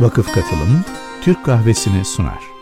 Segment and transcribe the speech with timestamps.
[0.00, 0.84] Vakıf Katılım
[1.22, 2.52] Türk Kahvesi'ni sunar.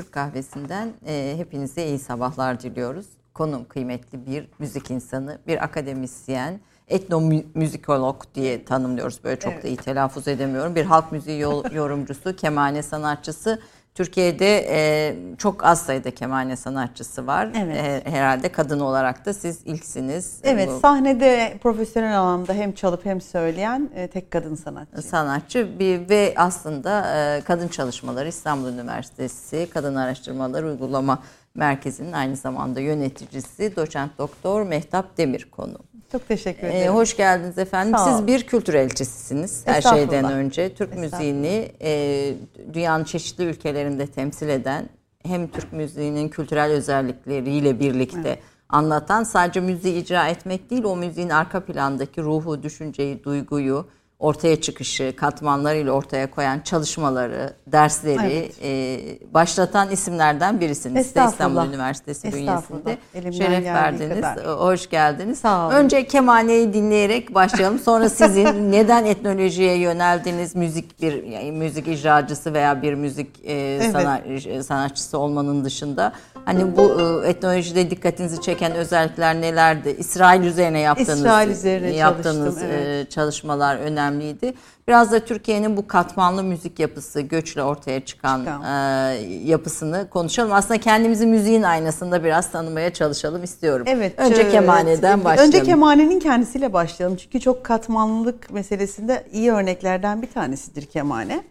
[0.00, 3.06] Türk Kahvesi'nden e, hepinize iyi sabahlar diliyoruz.
[3.34, 9.24] Konum kıymetli bir müzik insanı, bir akademisyen, etnomüzikolog diye tanımlıyoruz.
[9.24, 9.64] Böyle çok Evet.
[9.64, 10.74] da iyi telaffuz edemiyorum.
[10.74, 11.40] Bir halk müziği
[11.72, 13.60] yorumcusu, kemane sanatçısı.
[13.94, 17.48] Türkiye'de e, çok az sayıda kemane sanatçısı var.
[17.58, 17.76] Evet.
[18.06, 20.38] E, herhalde kadın olarak da siz ilksiniz.
[20.44, 25.02] Evet Bu sahnede profesyonel anlamda hem çalıp hem söyleyen e, tek kadın sanatçı.
[25.02, 31.18] sanatçı bir ve aslında e, kadın çalışmaları İstanbul Üniversitesi Kadın Araştırmaları Uygulama
[31.54, 35.78] Merkezi'nin aynı zamanda yöneticisi doçent doktor Mehtap Demir konu.
[36.12, 36.92] Çok teşekkür E, ederim.
[36.94, 37.94] hoş geldiniz efendim.
[37.98, 40.74] Sağ Siz bir kültür elçisisiniz her şeyden önce.
[40.74, 42.32] Türk müziğini e,
[42.72, 44.88] dünyanın çeşitli ülkelerinde temsil eden
[45.26, 51.60] hem Türk müziğinin kültürel özellikleriyle birlikte anlatan sadece müziği icra etmek değil o müziğin arka
[51.64, 53.86] plandaki ruhu, düşünceyi, duyguyu
[54.20, 58.54] ortaya çıkışı, katmanlarıyla ortaya koyan çalışmaları, dersleri Evet.
[58.62, 61.14] e, başlatan isimlerden birisiniz.
[61.14, 61.68] De İstanbul.
[61.68, 62.98] Üniversitesi bünyesinde
[63.32, 64.20] şeref verdiniz.
[64.20, 64.46] kadar.
[64.46, 65.38] Hoş geldiniz.
[65.38, 65.74] Sağ olun.
[65.74, 67.78] Önce kemaneyi dinleyerek başlayalım.
[67.78, 70.56] Sonra sizin neden etnolojiye yöneldiniz?
[70.56, 76.12] Müzik bir yani müzik icracısı veya bir müzik e, sana- e, sanatçısı olmanın dışında
[76.44, 79.96] hani bu e, etnolojide dikkatinizi çeken özellikler nelerdi?
[79.98, 83.06] İsrail üzerine yaptığınız İsrail üzerine yaptığınız çalıştım, evet.
[83.06, 83.76] e, çalışmalar
[84.10, 84.54] önemliydi.
[84.88, 88.64] Biraz da Türkiye'nin bu katmanlı müzik yapısı, göçle ortaya çıkan Çıkan.
[88.64, 90.52] e, yapısını konuşalım.
[90.52, 93.86] Aslında kendimizi müziğin aynasında biraz tanımaya çalışalım istiyorum.
[93.88, 94.18] Evet.
[94.18, 95.24] Önce e, kemaneden evet.
[95.24, 95.54] başlayalım.
[95.54, 97.16] Önce kemanenin kendisiyle başlayalım.
[97.16, 101.42] Çünkü çok katmanlılık meselesinde iyi örneklerden bir tanesidir kemane.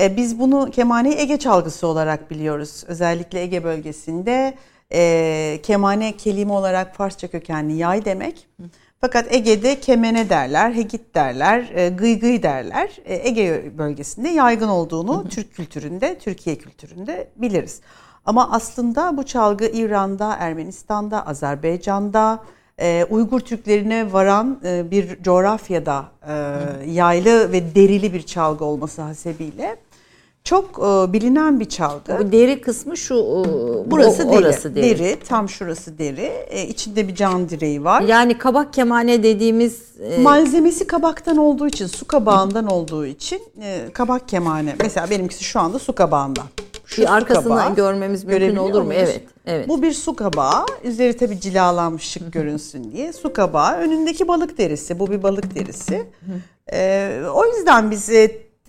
[0.00, 2.84] E, biz bunu kemaneyi Ege çalgısı olarak biliyoruz.
[2.86, 4.54] Özellikle Ege bölgesinde
[4.92, 8.46] e, kemane kelime olarak Farsça kökenli yay demek.
[9.00, 12.96] Fakat Ege'de kemene derler, hegit derler, e, gıy gıy derler.
[13.04, 17.80] E, Ege bölgesinde yaygın olduğunu Türk kültüründe, Türkiye kültüründe biliriz.
[18.24, 22.44] Ama aslında bu çalgı İran'da, Ermenistan'da, Azerbaycan'da,
[22.80, 26.34] e, Uygur Türklerine varan e, bir coğrafyada e,
[26.90, 29.76] yaylı ve derili bir çalgı olması hasebiyle
[30.48, 32.18] çok e, bilinen bir çalgı.
[32.18, 34.38] Bu deri kısmı şu e, Burası o- deri.
[34.38, 34.98] orası deri.
[34.98, 35.16] deri.
[35.28, 36.32] tam şurası deri.
[36.48, 38.00] E, içinde bir can direği var.
[38.00, 44.28] Yani kabak kemane dediğimiz e, Malzemesi kabaktan olduğu için, su kabağından olduğu için e, kabak
[44.28, 44.76] kemane.
[44.80, 46.46] Mesela benimkisi şu anda su kabağından.
[46.86, 47.74] Şu bir kabağı.
[47.74, 48.92] görmemiz mümkün olur mu?
[48.92, 49.22] Evet.
[49.46, 49.68] Evet.
[49.68, 50.66] Bu bir su kabağı.
[50.84, 53.12] Üzeri tabii cilalanmış şık görünsün diye.
[53.12, 53.76] Su kabağı.
[53.76, 54.98] Önündeki balık derisi.
[54.98, 56.06] Bu bir balık derisi.
[56.72, 58.10] Ee, o yüzden biz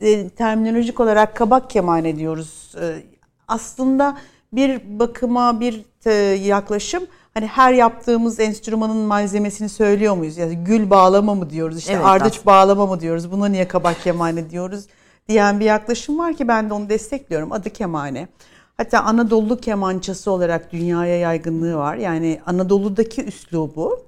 [0.02, 2.76] e, e, terminolojik olarak kabak kemane diyoruz.
[2.82, 3.04] Ee,
[3.48, 4.18] aslında
[4.54, 10.38] bir bakıma bir e, yaklaşım hani her yaptığımız enstrümanın malzemesini söylüyor muyuz?
[10.38, 11.78] Yani gül bağlama mı diyoruz?
[11.78, 12.46] İşte Evet, ardıç aslında.
[12.46, 13.32] bağlama mı diyoruz?
[13.32, 14.86] Buna niye kabak kemane diyoruz?
[15.30, 17.52] diyen bir yaklaşım var ki ben de onu destekliyorum.
[17.52, 18.28] Adı kemane.
[18.78, 21.96] Hatta Anadolu kemançası olarak dünyaya yaygınlığı var.
[21.96, 24.06] Yani Anadolu'daki üslubu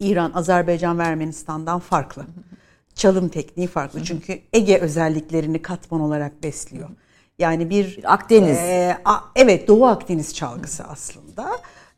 [0.00, 2.22] İran, Azerbaycan ve Ermenistan'dan farklı.
[2.96, 4.04] Çalım tekniği farklı.
[4.04, 6.88] Çünkü Ege özelliklerini katman olarak besliyor.
[7.38, 8.58] Yani bir Akdeniz.
[8.58, 11.50] e, a- evet Doğu Akdeniz çalgısı aslında.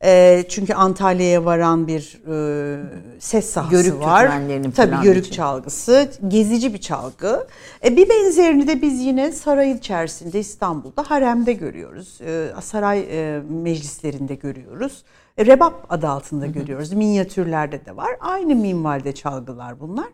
[0.05, 2.81] E, çünkü Antalya'ya varan bir e,
[3.19, 4.27] ses sahası Yörük var.
[4.71, 5.35] Tabii yörük için.
[5.37, 7.47] çalgısı, gezici bir çalgı.
[7.85, 12.21] E, bir benzerini de biz yine saray içerisinde İstanbul'da haremde görüyoruz.
[12.21, 15.03] E, saray e, meclislerinde görüyoruz.
[15.39, 16.93] E, rebap adı altında görüyoruz.
[16.93, 18.11] Minyatürlerde de var.
[18.21, 20.07] Aynı minvalde çalgılar bunlar.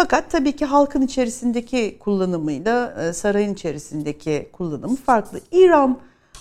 [0.00, 5.40] Fakat tabii ki halkın içerisindeki kullanımıyla e, sarayın içerisindeki kullanımı farklı.
[5.52, 5.98] İran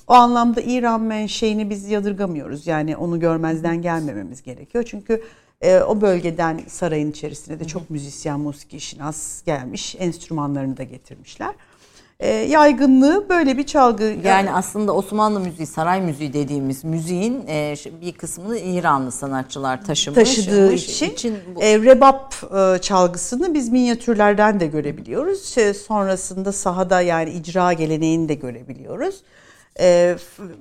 [0.07, 2.67] o anlamda İran menşeini biz yadırgamıyoruz.
[2.67, 4.83] Yani onu görmezden gelmememiz gerekiyor.
[4.87, 5.23] Çünkü
[5.61, 9.95] e, o bölgeden sarayın içerisine de çok müzisyen, musiki, şinas gelmiş.
[9.99, 11.55] Enstrümanlarını da getirmişler.
[12.19, 14.15] E, yaygınlığı böyle bir çalgı.
[14.23, 20.15] Yani aslında Osmanlı müziği, saray müziği dediğimiz müziğin e, bir kısmını İranlı sanatçılar taşımış.
[20.15, 25.57] taşıdığı Mış- için, bu- e, rebap e, çalgısını biz minyatürlerden de görebiliyoruz.
[25.57, 29.15] E, sonrasında sahada yani icra geleneğini de görebiliyoruz.
[29.79, 30.15] E,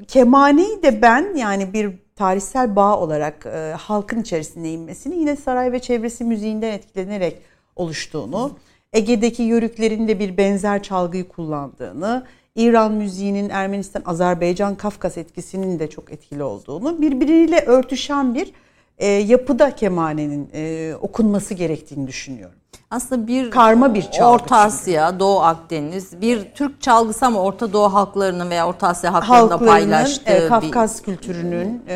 [0.08, 5.78] kemaneyi de ben yani bir tarihsel bağ olarak e, halkın içerisine inmesini yine saray ve
[5.78, 7.38] çevresi müziğinden etkilenerek
[7.76, 8.50] oluştuğunu,
[8.96, 16.12] Ege'deki yörüklerin de bir benzer çalgıyı kullandığını, İran müziğinin Ermenistan, Azerbaycan, Kafkas etkisinin de çok
[16.12, 18.52] etkili olduğunu, birbiriyle örtüşen bir
[18.98, 22.58] e, yapıda kemanenin e, okunması gerektiğini düşünüyorum.
[22.90, 27.94] Aslında bir Karma bir çalgı Orta Asya, Doğu Akdeniz, bir Türk çalgısı ama Orta Doğu
[27.94, 31.94] halklarının veya Orta Asya halklarında halklarının, paylaştığı e, bir Kafkas kültürünün e,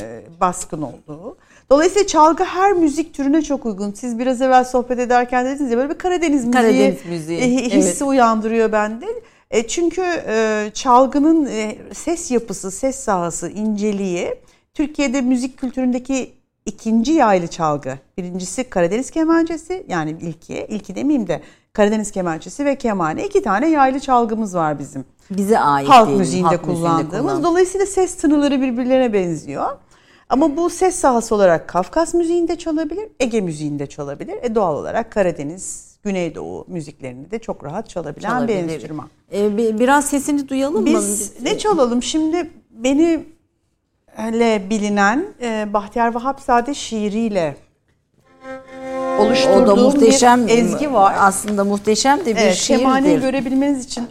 [0.00, 1.36] e, baskın olduğu.
[1.70, 3.92] Dolayısıyla çalgı her müzik türüne çok uygun.
[3.92, 7.76] Siz biraz evvel sohbet ederken dediniz ya böyle bir Karadeniz müziği, Karadeniz müziği, e, hissi
[7.76, 8.02] evet.
[8.02, 9.06] uyandırıyor bende.
[9.50, 14.34] E, çünkü e, çalgının e, ses yapısı, ses sahası, inceliği
[14.74, 16.32] Türkiye'de müzik kültüründeki
[16.66, 17.98] ikinci yaylı çalgı.
[18.18, 21.40] Birincisi Karadeniz kemancesi yani ilki, ilki demeyeyim de
[21.72, 26.48] Karadeniz kemançesi ve kemane iki tane yaylı çalgımız var bizim bize ait halk diyelim, müziğinde
[26.48, 27.32] halk müziğinde kullandığımız.
[27.32, 29.66] kullan- Dolayısıyla ses tınıları birbirlerine benziyor.
[30.28, 34.34] Ama bu ses sahası olarak Kafkas müziğinde çalabilir, Ege müziğinde çalabilir.
[34.42, 39.08] E doğal olarak Karadeniz, Güneydoğu müziklerini de çok rahat çalabilen bir enstrüman.
[39.32, 40.86] E, bi- biraz sesini duyalım mı?
[40.86, 42.02] Biz ne çalalım?
[42.02, 43.24] Şimdi beni
[44.18, 47.56] ile bilinen e, Bahtiyar Vahapzade şiiriyle
[49.18, 51.14] o da oluşturduğum muhteşem bir ezgi var.
[51.18, 53.20] Aslında muhteşem de bir Evet, şiirdir.
[53.20, 54.04] görebilmeniz için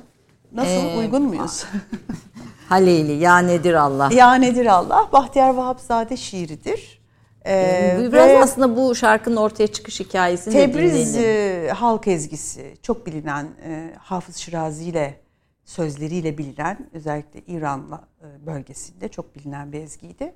[0.53, 1.63] nasıl Ee, uygun muyuz?
[2.69, 4.09] Haleyli ya nedir Allah.
[4.13, 5.09] ya nedir Allah?
[5.13, 7.01] Bahtiyar Vahapzade şiiridir.
[7.47, 11.69] Ee, Biraz ve aslında bu şarkının ortaya çıkış hikayesini de Tebriz dinleyelim.
[11.69, 15.19] e, halk ezgisi çok bilinen e, Hafız Şirazi ile
[15.65, 20.33] sözleriyle bilinen özellikle İran e, bölgesinde çok bilinen bir ezgiydi.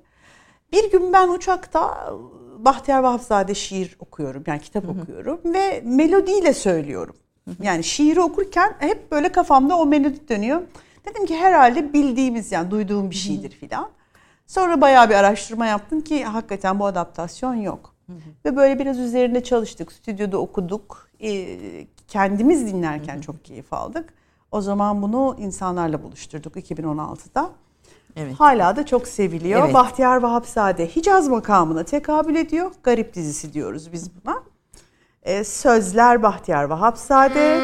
[0.72, 2.12] Bir gün ben uçakta
[2.58, 7.16] Bahtiyar Vahapzade şiir okuyorum yani kitap okuyorum ve melodiyle söylüyorum.
[7.62, 10.62] Yani şiiri okurken hep böyle kafamda o melodi dönüyor.
[11.08, 13.88] Dedim ki herhalde bildiğimiz yani duyduğum bir şeydir filan.
[14.46, 17.94] Sonra bayağı bir araştırma yaptım ki hakikaten bu adaptasyon yok.
[18.44, 19.92] Ve böyle biraz üzerinde çalıştık.
[19.92, 21.08] Stüdyoda okuduk.
[22.08, 24.14] Kendimiz dinlerken çok keyif aldık.
[24.50, 27.50] O zaman bunu insanlarla buluşturduk 2016'da.
[28.16, 28.34] Evet.
[28.38, 29.64] Hala da çok seviliyor.
[29.64, 29.74] Evet.
[29.74, 32.72] Bahtiyar Vahapzade Hicaz makamına tekabül ediyor.
[32.82, 34.42] Garip dizisi diyoruz biz buna.
[35.22, 37.60] Ee, sözler Bahtiyar Vahapzade.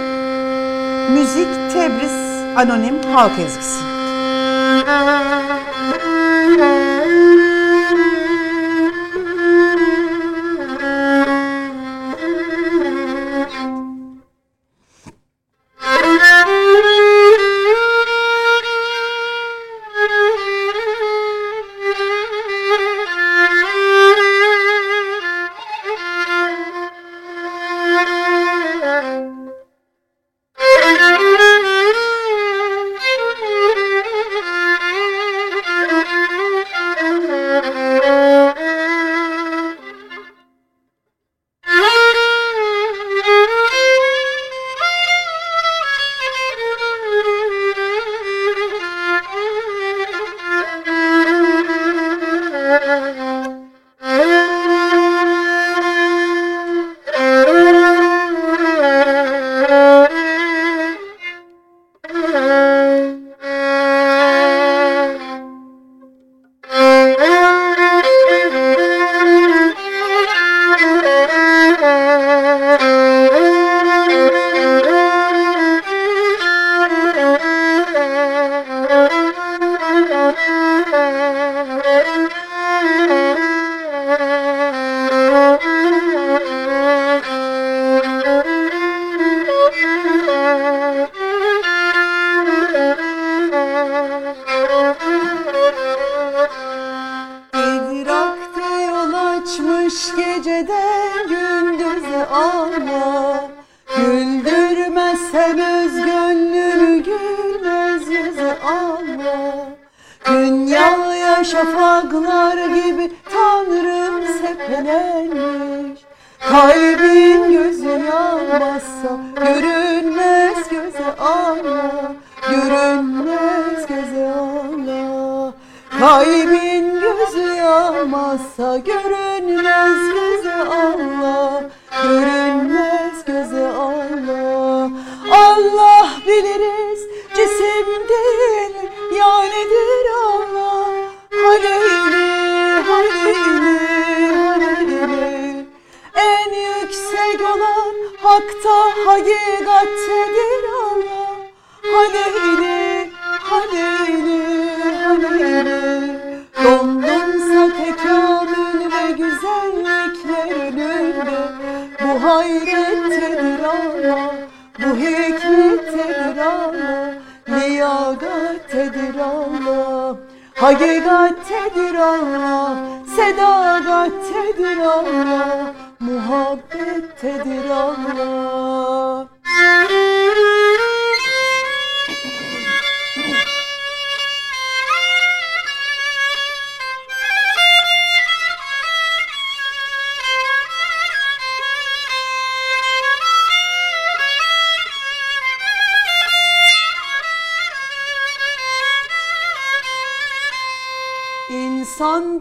[1.12, 2.25] Müzik Tebriz
[2.56, 3.84] Anonim Halk Ezgisi.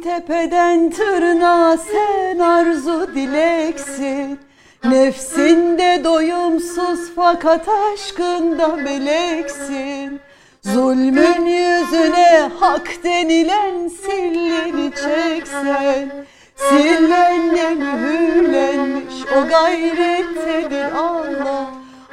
[0.05, 4.39] Tepeden tırnağa sen arzu dileksin.
[4.83, 10.19] Nefsinde doyumsuz fakat aşkında meleksin.
[10.61, 16.11] Zulmün yüzüne hak denilen silleni çeksen.
[16.55, 21.65] Sillenle mühürlenmiş o gayrettedir Allah?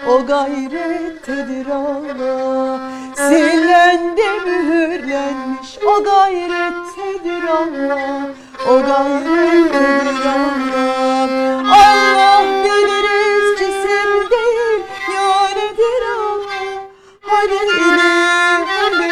[0.08, 2.80] O gayrettedir Allah
[3.16, 5.78] Sillende mühürlenmiş.
[5.86, 8.28] O gayrettedir Allah.
[8.68, 10.92] O gayrettedir Allah.
[11.72, 14.80] Allah biliriz cisim değil
[15.14, 16.82] yaredir Allah.
[17.20, 17.80] Halili,
[18.66, 19.10] halili,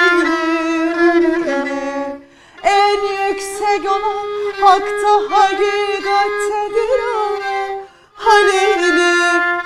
[0.95, 2.21] halili
[2.63, 4.29] En yüksek olan
[4.61, 7.69] hakta hakikattedir Allah.
[8.15, 9.13] Halili,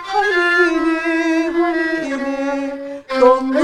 [0.02, 3.63] halili, halili Dondunsa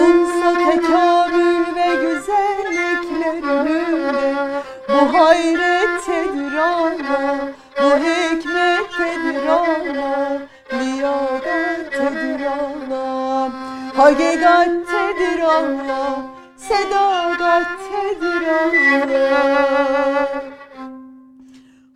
[5.40, 7.38] Bu hayrettedir Allah,
[7.82, 10.38] bu hikmettedir Allah
[10.72, 13.50] Liyagattedir Allah,
[13.96, 16.16] hakikattedir Allah
[16.56, 20.28] Sedakattedir Allah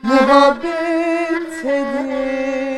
[0.02, 2.73] Muhabbettedir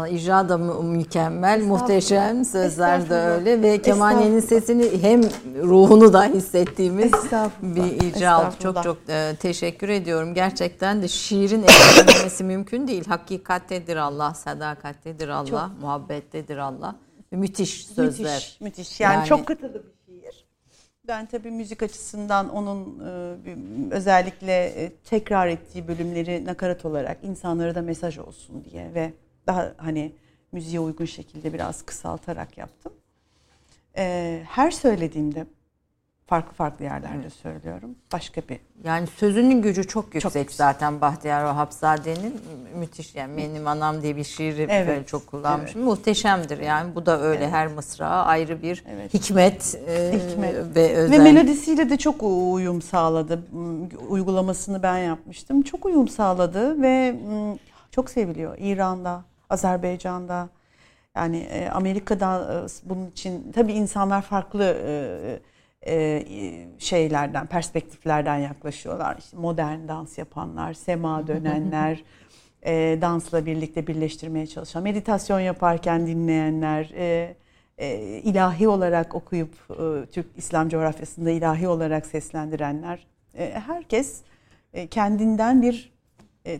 [0.00, 4.40] Valla icra da mü- mükemmel, muhteşem, sözler de öyle ve Estağfurullah.
[4.40, 5.20] sesini hem
[5.62, 7.12] ruhunu da hissettiğimiz
[7.62, 8.54] bir icra oldu.
[8.62, 10.34] Çok çok e, teşekkür ediyorum.
[10.34, 13.04] Gerçekten de şiirin eklenmesi mümkün değil.
[13.06, 16.96] Hakikattedir Allah, sadakattedir Allah, muhabbettedir Allah.
[17.30, 18.34] Müthiş sözler.
[18.34, 19.00] Müthiş, müthiş.
[19.00, 20.44] Yani, Yani- çok kıtalı bir şiir.
[21.08, 27.82] Ben tabii müzik açısından onun e, özellikle e, tekrar ettiği bölümleri nakarat olarak insanlara da
[27.82, 29.12] mesaj olsun diye ve
[29.50, 30.12] daha hani
[30.52, 32.92] müziğe uygun şekilde biraz kısaltarak yaptım.
[33.98, 35.46] E, her söylediğimde
[36.26, 37.90] farklı farklı yerlerde söylüyorum.
[38.12, 40.52] Başka bir Yani sözünün gücü çok yüksek yüksek.
[40.52, 42.32] zaten Bahtiyar Vahapzade'nin.
[42.34, 45.82] Mü- Müthiş yani benim anam diye bir şiiri Evet, böyle çok kullanmışım.
[45.82, 49.14] Muhteşemdir yani bu da öyle her mısrağa ayrı bir Evet.
[49.14, 50.54] hikmet, e, Hikmet.
[50.54, 51.22] ve Ve özen.
[51.22, 53.42] melodisiyle de çok uyum sağladı.
[53.52, 55.62] M, Uygulamasını ben yapmıştım.
[55.62, 57.58] Çok uyum sağladı ve m,
[57.90, 58.56] çok seviliyor.
[58.60, 60.48] İran'da, Azerbaycan'da,
[61.16, 64.76] yani e, Amerika'da e, bunun için tabii insanlar farklı
[65.86, 66.22] e,
[66.78, 69.16] şeylerden, perspektiflerden yaklaşıyorlar.
[69.18, 72.04] İşte modern dans yapanlar, sema dönenler,
[73.00, 76.84] dansla birlikte birleştirmeye çalışan, meditasyon yaparken dinleyenler,
[78.22, 79.54] ilahi olarak okuyup
[80.12, 83.06] Türk İslam coğrafyasında ilahi olarak seslendirenler,
[83.52, 84.20] herkes
[84.90, 85.92] kendinden bir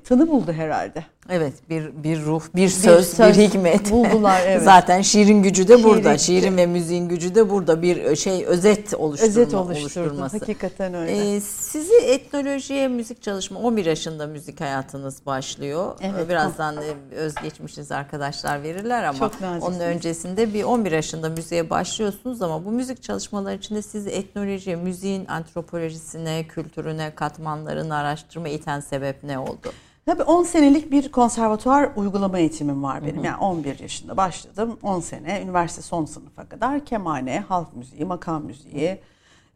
[0.05, 1.05] tanı buldu herhalde.
[1.33, 3.91] Evet bir bir ruh, bir söz, bir, söz hikmet.
[3.91, 4.63] buldular, evet.
[4.63, 6.15] Zaten şiirin gücü de burada.
[6.15, 10.39] Şiirin- Şiirin ve müziğin gücü de burada bir şey özet oluşturma, Özet oluşturması.
[10.39, 11.35] Hakikaten öyle.
[11.37, 15.97] Ee, sizi etnolojiye müzik çalışma 11 yaşında müzik hayatınız başlıyor.
[16.01, 16.29] Evet.
[16.29, 19.63] Birazdan e, özgeçmişiniz arkadaşlar verirler ama Çok naziksiniz.
[19.77, 25.27] onun öncesinde bir 11 yaşında müziğe başlıyorsunuz ama bu müzik çalışmaları içinde sizi etnolojiye, müziğin
[25.27, 29.73] antropolojisine, kültürüne, katmanlarını araştırma iten sebep ne oldu?
[30.11, 33.25] Tabii 10 senelik bir konservatuvar uygulama eğitimim var benim.
[33.25, 34.79] Yani 11 yaşında başladım.
[34.83, 39.01] 10 sene üniversite son sınıfa kadar kemane, halk müziği, makam müziği.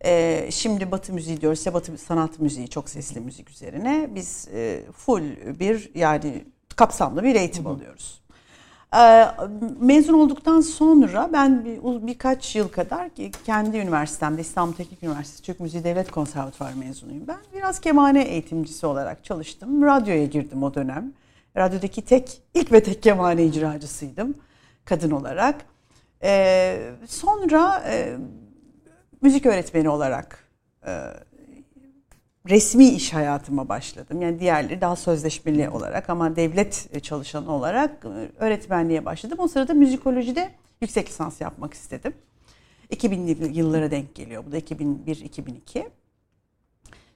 [0.05, 4.11] Ee, şimdi batı müziği diyoruz ya batı sanat müziği çok sesli müzik üzerine.
[4.15, 5.23] Biz e, full
[5.61, 6.45] bir yani
[6.77, 8.21] kapsamlı bir eğitim alıyoruz.
[8.97, 9.27] Ee,
[9.81, 13.11] mezun olduktan sonra ben bir, birkaç yıl kadar
[13.47, 17.39] kendi üniversitemde İstanbul Teknik Üniversitesi Türk Müziği Devlet Konservatuvarı mezunuyum ben.
[17.55, 19.83] Biraz kemane eğitimcisi olarak çalıştım.
[19.83, 21.13] Radyoya girdim o dönem.
[21.57, 24.35] Radyodaki tek, ilk ve tek kemane icracısıydım
[24.85, 25.57] kadın olarak.
[26.23, 28.17] Ee, sonra e,
[29.21, 30.49] müzik öğretmeni olarak
[30.87, 30.93] e,
[32.49, 34.23] resmi iş hayatıma başladım.
[34.23, 39.39] Yani diğerleri daha sözleşmeli olarak ama devlet çalışanı olarak e, öğretmenliğe başladım.
[39.41, 42.15] O sırada müzikolojide yüksek lisans yapmak istedim.
[42.91, 45.89] 2000'li yıllara denk geliyor bu da 2001-2002.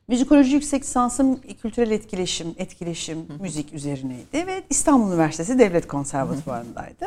[0.08, 7.04] Müzikoloji yüksek lisansım kültürel etkileşim, etkileşim, müzik üzerineydi ve İstanbul Üniversitesi Devlet Konservatuvarı'ndaydı.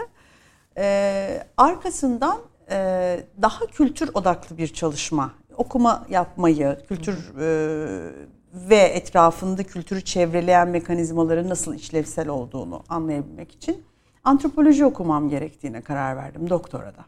[0.77, 8.11] E, arkasından e, daha kültür odaklı bir çalışma, okuma yapmayı, kültür e,
[8.53, 13.83] ve etrafında kültürü çevreleyen mekanizmaların nasıl işlevsel olduğunu anlayabilmek için
[14.23, 17.05] antropoloji okumam gerektiğine karar verdim doktorada.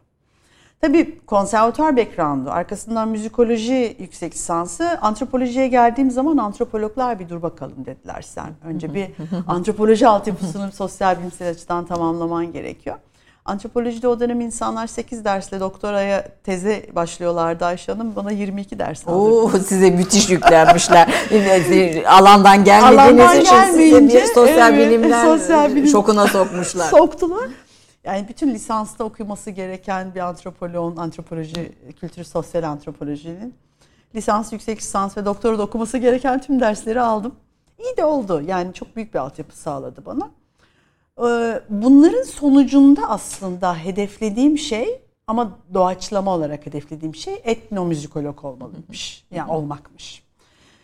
[0.80, 4.98] Tabii konservatuar background'u, arkasından müzikoloji yüksek lisansı.
[5.00, 8.50] Antropolojiye geldiğim zaman antropologlar bir dur bakalım dediler sen.
[8.64, 9.10] Önce bir
[9.46, 12.96] antropoloji altyapısını sosyal bilimsel açıdan tamamlaman gerekiyor.
[13.44, 18.16] Antropolojide o dönem insanlar 8 dersle doktoraya teze başlıyorlardı Ayşe Hanım.
[18.16, 19.16] Bana 22 ders aldı.
[19.16, 21.08] Oo, size müthiş yüklenmişler.
[22.06, 26.86] Alandan gelmediğiniz Alandan için size bir sosyal evet, bilimler sosyal bilim- şokuna sokmuşlar.
[26.90, 27.48] Soktular.
[28.04, 33.54] Yani bütün lisansta okuması gereken bir antropoloğun, antropoloji, kültür sosyal antropolojinin
[34.14, 37.34] lisans, yüksek lisans ve doktora da okuması gereken tüm dersleri aldım.
[37.78, 38.42] İyi de oldu.
[38.46, 40.30] Yani çok büyük bir altyapı sağladı bana.
[41.20, 49.24] Ee, Bunların sonucunda aslında hedeflediğim şey ama doğaçlama olarak hedeflediğim şey etnomüzikolog olmalıymış.
[49.30, 50.22] Yani olmakmış.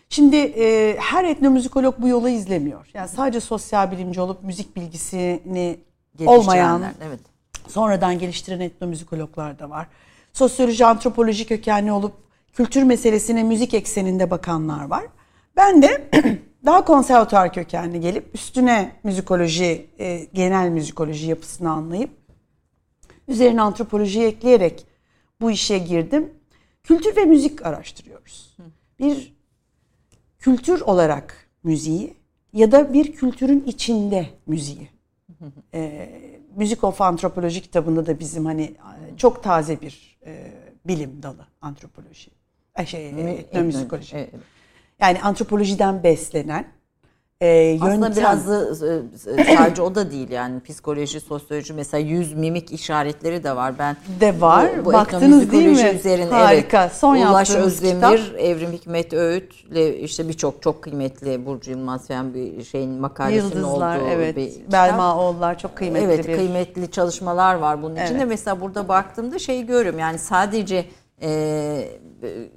[0.09, 2.89] Şimdi e, her etnomüzikolog bu yolu izlemiyor.
[2.93, 5.79] Yani sadece sosyal bilimci olup müzik bilgisini
[6.25, 7.19] olmayan, Evet.
[7.67, 9.87] sonradan geliştiren etnomüzikologlar da var.
[10.33, 12.13] Sosyoloji, antropoloji kökenli olup
[12.53, 15.03] kültür meselesine müzik ekseninde bakanlar var.
[15.55, 16.09] Ben de
[16.65, 22.09] daha konservatuar kökenli gelip üstüne müzikoloji, e, genel müzikoloji yapısını anlayıp
[23.27, 24.85] üzerine antropoloji ekleyerek
[25.41, 26.33] bu işe girdim.
[26.83, 28.57] Kültür ve müzik araştırıyoruz.
[28.99, 29.33] Bir
[30.39, 32.13] kültür olarak müziği
[32.53, 34.89] ya da bir kültürün içinde müziği.
[35.73, 36.09] Ee,
[36.55, 40.51] Music of Antropoloji kitabında da bizim hani e, çok taze bir e,
[40.87, 42.31] bilim dalı antropoloji.
[42.75, 44.15] Ay şey, etnomüzikoloji.
[44.15, 44.29] Evet.
[45.01, 46.65] Yani antropolojiden beslenen
[47.41, 48.23] e, Aslında yöntem.
[48.23, 53.43] biraz da e, e, sadece o da değil yani psikoloji, sosyoloji mesela yüz mimik işaretleri
[53.43, 53.79] de var.
[53.79, 54.69] Ben De var.
[54.81, 55.89] Bu, bu Baktınız değil mi?
[55.99, 56.83] Üzerine, Harika.
[56.83, 58.39] Evet, Son Ulaş Özdemir, kitap.
[58.39, 64.07] Evrim Hikmet Öğüt'le işte birçok çok kıymetli Burcu Yılmaz falan bir şeyin makalesinin Yıldızlar, olduğu
[64.07, 64.35] evet.
[64.35, 64.71] bir kitap.
[64.71, 66.35] Belma Oğullar çok kıymetli evet, bir.
[66.35, 68.17] kıymetli çalışmalar var bunun içinde.
[68.17, 68.27] Evet.
[68.27, 70.85] Mesela burada baktığımda şeyi görüyorum yani sadece
[71.21, 71.87] e,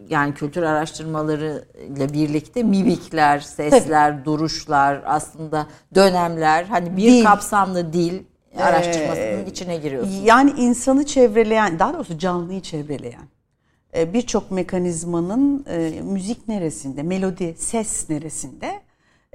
[0.09, 1.65] yani kültür araştırmaları
[1.97, 7.25] ile birlikte mimikler, sesler, duruşlar, aslında dönemler hani bir Dil.
[7.25, 8.23] kapsamlı dil
[8.59, 10.23] araştırmasının içine giriyorsun.
[10.25, 13.29] Yani insanı çevreleyen, daha doğrusu canlıyı çevreleyen
[13.97, 18.81] e, birçok mekanizmanın e, müzik neresinde, melodi, ses neresinde,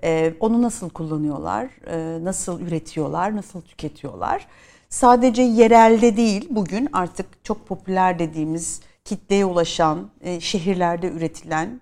[0.03, 4.47] e, onu nasıl kullanıyorlar, e, nasıl üretiyorlar, nasıl tüketiyorlar.
[4.89, 11.81] Sadece yerelde değil, bugün artık çok popüler dediğimiz kitleye ulaşan, e, şehirlerde üretilen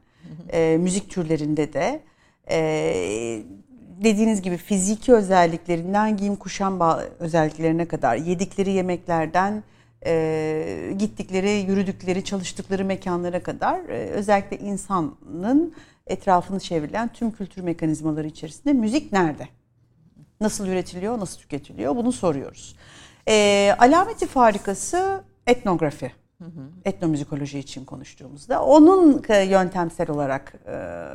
[0.53, 2.01] e, müzik türlerinde de
[2.49, 2.59] e,
[4.03, 6.79] dediğiniz gibi fiziki özelliklerinden giyim kuşam
[7.19, 9.63] özelliklerine kadar yedikleri yemeklerden
[10.05, 15.73] e, gittikleri, yürüdükleri, çalıştıkları mekanlara kadar e, özellikle insanın
[16.07, 19.47] etrafını çevrilen tüm kültür mekanizmaları içerisinde müzik nerede?
[20.41, 22.75] Nasıl üretiliyor, nasıl tüketiliyor bunu soruyoruz.
[23.27, 26.11] E, alameti farikası etnografi.
[26.85, 31.05] Etnomüzikoloji için konuştuğumuzda onun yöntemsel olarak e,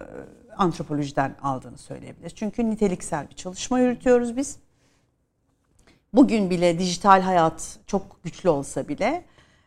[0.56, 2.34] antropolojiden aldığını söyleyebiliriz.
[2.34, 4.56] Çünkü niteliksel bir çalışma yürütüyoruz biz.
[6.12, 9.24] Bugün bile dijital hayat çok güçlü olsa bile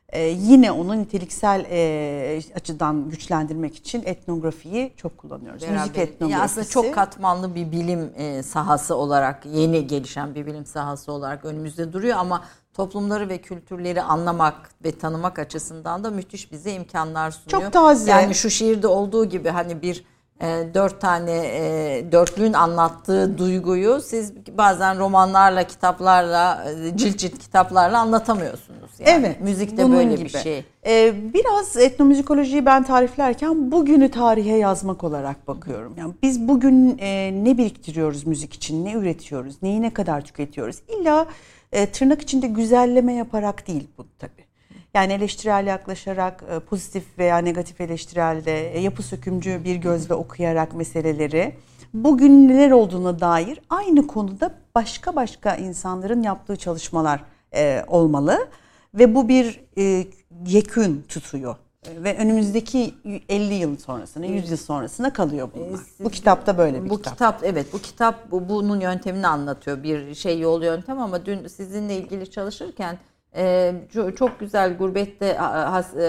[0.10, 5.62] e, yine onu niteliksel e, açıdan güçlendirmek için etnografiyi çok kullanıyoruz.
[5.62, 6.32] Müzik Beraber- etnografisi.
[6.32, 11.46] Ya aslında çok katmanlı bir bilim e, sahası olarak yeni gelişen bir bilim sahası olarak
[11.46, 12.44] önümüzde duruyor ama
[12.76, 17.62] toplumları ve kültürleri anlamak ve tanımak açısından da müthiş bize imkanlar sunuyor.
[17.62, 18.12] Çok taze.
[18.12, 20.06] Yani şu şiirde olduğu gibi hani bir
[20.42, 28.00] e, dört tane e, dörtlüğün anlattığı duyguyu siz bazen romanlarla, kitaplarla, e, cilt cilt kitaplarla
[28.00, 28.92] anlatamıyorsunuz.
[29.00, 29.10] Yani.
[29.10, 29.42] Evet.
[29.42, 30.26] Müzik de böyle gibi.
[30.26, 30.66] bir şey.
[30.86, 35.94] Ee, biraz etnomüzikolojiyi ben tariflerken bugünü tarihe yazmak olarak bakıyorum.
[35.98, 40.76] Yani biz bugün e, ne biriktiriyoruz müzik için, ne üretiyoruz, neyi ne kadar tüketiyoruz?
[40.88, 41.28] İlla
[41.72, 44.46] e, tırnak içinde güzelleme yaparak değil bu tabii.
[44.94, 51.56] Yani eleştirel yaklaşarak, e, pozitif veya negatif eleştirelde, e, yapı sökümcü bir gözle okuyarak meseleleri,
[51.94, 57.24] bugün neler olduğuna dair aynı konuda başka başka insanların yaptığı çalışmalar
[57.56, 58.48] e, olmalı.
[58.94, 60.08] Ve bu bir e,
[60.46, 61.56] yekün tutuyor.
[61.92, 62.94] E, Ve önümüzdeki
[63.30, 65.80] 50 yıl sonrasına, 100 yıl sonrasına kalıyor bunlar.
[66.00, 67.14] Bu kitapta böyle bir bu kitap.
[67.14, 67.44] kitap.
[67.44, 72.32] evet bu kitap bu, bunun yöntemini anlatıyor bir şey yol yöntem ama dün sizinle ilgili
[72.32, 72.98] çalışırken
[73.38, 73.74] Ee,
[74.16, 75.34] çok güzel Gurbette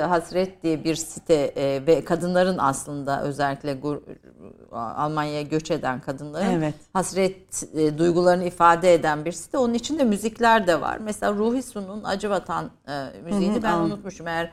[0.09, 3.79] Hasret diye bir site e, ve kadınların aslında özellikle
[4.73, 6.75] Almanya'ya göç eden kadınların evet.
[6.93, 9.59] hasret e, duygularını ifade eden bir site.
[9.59, 10.99] Onun içinde müzikler de var.
[10.99, 13.93] Mesela Ruhi Su'nun Acı Vatan e, müziğini hı hı, ben anladım.
[13.93, 14.27] unutmuşum.
[14.27, 14.53] Eğer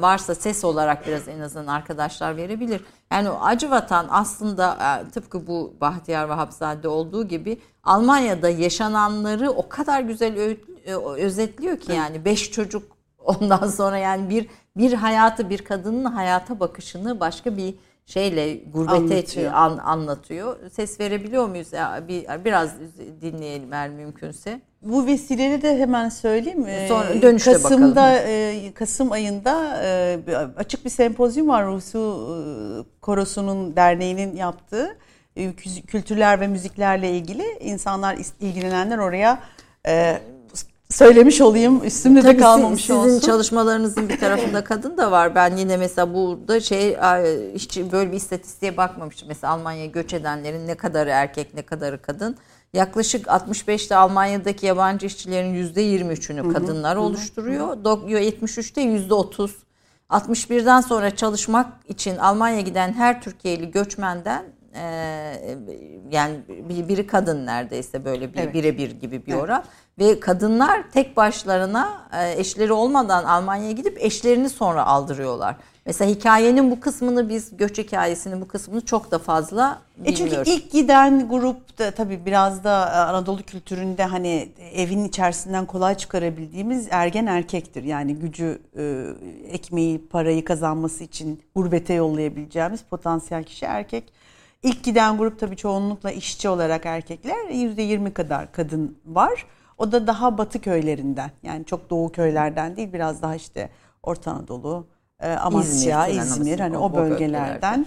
[0.00, 2.80] varsa ses olarak biraz en azından arkadaşlar verebilir.
[3.12, 10.00] Yani o Acı Vatan aslında tıpkı bu Bahtiyar Vahapzade olduğu gibi Almanya'da yaşananları o kadar
[10.00, 12.82] güzel e, özetliyor ki yani beş çocuk
[13.18, 17.74] ondan sonra yani bir bir hayatı bir kadının hayata bakışını başka bir
[18.08, 19.52] şeyle gurbete anlatıyor.
[19.52, 20.70] An, anlatıyor.
[20.70, 21.72] Ses verebiliyor muyuz?
[21.72, 22.70] Ya bir biraz
[23.20, 24.60] dinleyelim eğer mümkünse.
[24.82, 26.66] Bu vesileyle de hemen söyleyeyim.
[26.88, 28.26] Sonra dönüşte Kasım'da bakalım.
[28.26, 30.18] E, Kasım ayında e,
[30.56, 34.96] açık bir sempozyum var Rusu Korosu'nun derneğinin yaptığı
[35.86, 39.38] kültürler ve müziklerle ilgili insanlar ilgilenenler oraya
[40.90, 43.08] söylemiş olayım üstümde Tabii de kalmamış sizin olsun.
[43.08, 45.34] Sizin çalışmalarınızın bir tarafında kadın da var.
[45.34, 46.96] Ben yine mesela burada şey
[47.54, 49.28] hiç böyle bir istatistiğe bakmamıştım.
[49.28, 52.36] Mesela Almanya'ya göç edenlerin ne kadarı erkek ne kadarı kadın.
[52.72, 57.68] Yaklaşık 65'te Almanya'daki yabancı işçilerin %23'ünü kadınlar hı hı, oluşturuyor.
[57.68, 57.84] Hı.
[57.84, 59.50] 73'te %30.
[60.10, 64.82] 61'den sonra çalışmak için Almanya'ya giden her Türkiye'li göçmenden e,
[66.10, 66.36] yani
[66.88, 68.54] biri kadın neredeyse böyle bir evet.
[68.54, 69.64] birebir gibi bir oran.
[69.98, 70.16] Evet.
[70.16, 75.56] Ve kadınlar tek başlarına e, eşleri olmadan Almanya'ya gidip eşlerini sonra aldırıyorlar.
[75.88, 80.32] Mesela hikayenin bu kısmını biz göç hikayesinin bu kısmını çok da fazla bilmiyoruz.
[80.32, 85.66] E çünkü ilk giden grup da tabii biraz da e, Anadolu kültüründe hani evin içerisinden
[85.66, 87.84] kolay çıkarabildiğimiz ergen erkektir.
[87.84, 89.04] Yani gücü, e,
[89.50, 94.17] ekmeği, parayı kazanması için gurbete yollayabileceğimiz potansiyel kişi erkek.
[94.62, 97.48] İlk giden grup tabii çoğunlukla işçi olarak erkekler.
[97.50, 99.46] %20 kadar kadın var.
[99.78, 103.70] O da daha batı köylerinden yani çok doğu köylerden değil biraz daha işte
[104.02, 104.86] Orta Anadolu,
[105.20, 107.86] e, Amasya, İzmir, İzmir hani o, o bölgelerden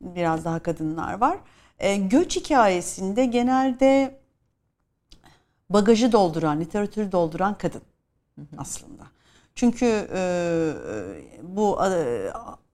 [0.00, 1.38] biraz daha kadınlar var.
[1.78, 4.18] E, göç hikayesinde genelde
[5.70, 7.82] bagajı dolduran, literatürü dolduran kadın
[8.58, 9.02] aslında.
[9.54, 10.22] Çünkü e,
[11.42, 12.32] bu e,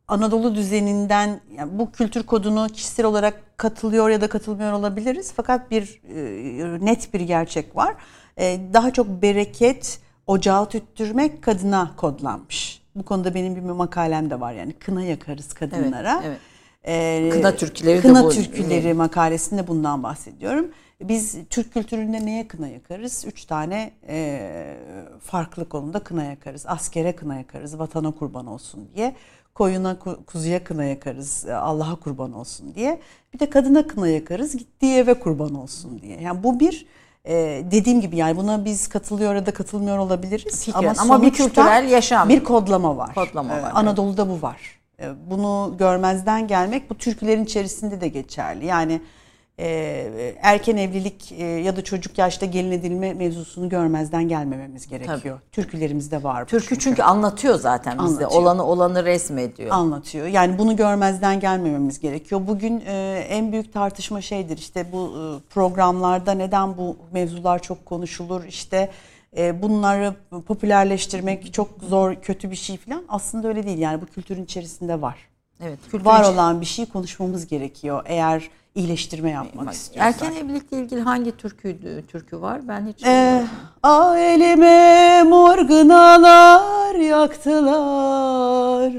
[0.09, 5.33] Anadolu düzeninden yani bu kültür kodunu kişisel olarak katılıyor ya da katılmıyor olabiliriz.
[5.37, 7.95] Fakat bir e, net bir gerçek var.
[8.39, 12.83] E, daha çok bereket ocağı tüttürmek kadına kodlanmış.
[12.95, 16.23] Bu konuda benim bir makalem de var yani kına yakarız kadınlara.
[16.25, 16.41] Evet, evet.
[16.89, 18.31] Ee, kına türküleri kına de bu.
[18.31, 20.71] türküleri makalesinde bundan bahsediyorum.
[21.03, 23.25] Biz Türk kültüründe neye kına yakarız?
[23.27, 24.77] Üç tane e,
[25.21, 26.65] farklı konuda kına yakarız.
[26.67, 29.15] Askere kına yakarız, vatana kurban olsun diye.
[29.57, 33.01] Koyuna, kuzuya kına yakarız, e, Allah'a kurban olsun diye.
[33.35, 36.21] Bir de kadına kına yakarız, gittiği eve kurban olsun diye.
[36.21, 36.87] Yani bu bir
[37.29, 40.65] ee, dediğim gibi yani buna biz katılıyor ya da katılmıyor olabiliriz.
[40.65, 40.83] Fikren.
[40.83, 42.29] Ama, ama bir kültürel yaşam.
[42.29, 43.15] Bir kodlama var.
[43.15, 43.71] Kodlama var.
[43.71, 44.79] Ee, Anadolu'da bu var.
[45.01, 48.67] Ee, bunu görmezden gelmek bu türkülerin içerisinde de geçerli.
[48.67, 49.01] Yani
[49.59, 55.21] e, erken evlilik e, ya da çocuk yaşta gelin edilme mevzusunu görmezden gelmememiz gerekiyor.
[55.23, 55.53] Tabii.
[55.53, 56.47] Türkülerimizde var bu.
[56.47, 58.27] Türkü çünkü, çünkü anlatıyor zaten bizde.
[58.27, 59.71] Olanı olanı resmediyor.
[59.71, 60.27] Anlatıyor.
[60.27, 62.41] Yani bunu görmezden gelmememiz gerekiyor.
[62.47, 64.59] Bugün e, en büyük tartışma şeydir.
[64.59, 68.45] İşte bu e, programlarda neden bu mevzular çok konuşulur?
[68.45, 68.91] İşte
[69.37, 70.15] e, bunları
[70.47, 73.03] popülerleştirmek çok zor, kötü bir şey falan.
[73.09, 73.79] Aslında öyle değil.
[73.79, 75.17] Yani bu kültürün içerisinde var.
[75.61, 75.79] Evet.
[75.95, 78.03] Var olan bir şey konuşmamız gerekiyor.
[78.07, 80.23] Eğer iyileştirme yapmak istiyorsak.
[80.23, 81.77] Erken evlilikle ilgili hangi türkü
[82.09, 82.69] türkü var?
[82.69, 83.45] Ben hiç ee,
[83.83, 88.93] Aileme morgınalar yaktılar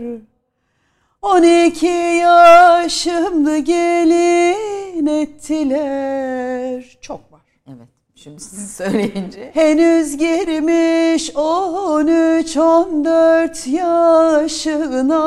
[1.21, 6.97] 12 yaşımda gelin ettiler.
[7.01, 7.41] Çok var.
[7.67, 7.87] Evet.
[8.15, 9.51] Şimdi siz söyleyince.
[9.53, 15.17] Henüz girmiş 13-14 yaşına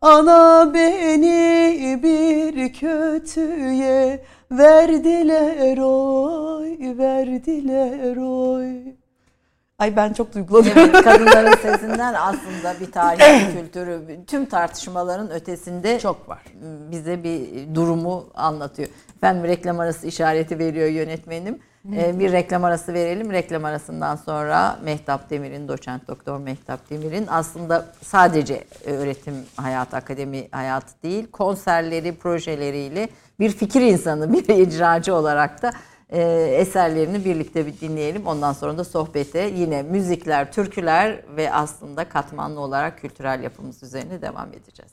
[0.00, 8.96] Ana beni bir kötüye verdiler oy, verdiler oy.
[9.78, 10.82] Ay ben çok duygulanıyorum.
[10.82, 16.42] Evet, kadınların sesinden aslında bir tarih, kültürü, tüm tartışmaların ötesinde çok var.
[16.90, 18.88] Bize bir durumu anlatıyor.
[19.16, 21.58] Efendim reklam arası işareti veriyor yönetmenim.
[21.94, 23.32] Ee, bir reklam arası verelim.
[23.32, 31.02] Reklam arasından sonra Mehtap Demir'in, doçent doktor Mehtap Demir'in aslında sadece öğretim hayatı, akademi hayatı
[31.02, 33.08] değil, konserleri, projeleriyle
[33.40, 35.72] bir fikir insanı, bir icracı olarak da
[36.10, 36.20] e,
[36.60, 38.26] eserlerini birlikte bir dinleyelim.
[38.26, 44.48] Ondan sonra da sohbete yine müzikler, türküler ve aslında katmanlı olarak kültürel yapımız üzerine devam
[44.48, 44.92] edeceğiz.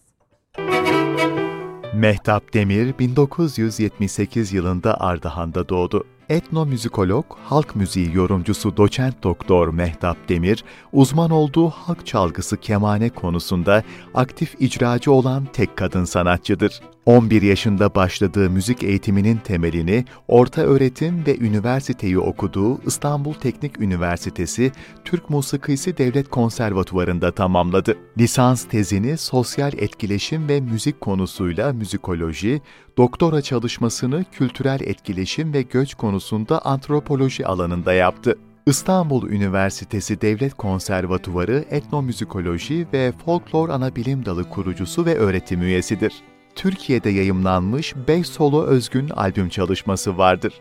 [1.94, 6.06] Mehtap Demir 1978 yılında Ardahan'da doğdu.
[6.30, 13.84] Etnomüzikolog, halk müziği yorumcusu doçent doktor Mehtap Demir, uzman olduğu halk çalgısı kemane konusunda
[14.14, 16.82] aktif icracı olan tek kadın sanatçıdır.
[17.06, 24.72] 11 yaşında başladığı müzik eğitiminin temelini orta öğretim ve üniversiteyi okuduğu İstanbul Teknik Üniversitesi
[25.06, 27.98] Türk Musikisi Devlet Konservatuvarı'nda tamamladı.
[28.18, 32.62] Lisans tezini sosyal etkileşim ve müzik konusuyla müzikoloji,
[32.98, 38.38] doktora çalışmasını kültürel etkileşim ve göç konusunda antropoloji alanında yaptı.
[38.66, 46.14] İstanbul Üniversitesi Devlet Konservatuvarı Etnomüzikoloji ve Folklor Anabilim Dalı kurucusu ve öğretim üyesidir.
[46.56, 50.54] Türkiye'de yayımlanmış 5 solo özgün albüm çalışması vardır.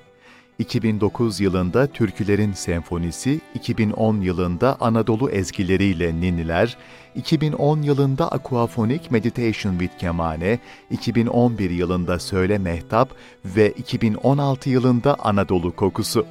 [0.59, 6.77] 2009 yılında Türkülerin Senfonisi, 2010 yılında Anadolu ezgileriyle Ninniler,
[7.15, 10.59] 2010 yılında Aquaphonic Meditation with Kemane,
[10.91, 13.11] 2011 yılında Söyle Mehtap
[13.45, 16.27] ve 2016 yılında Anadolu Kokusu.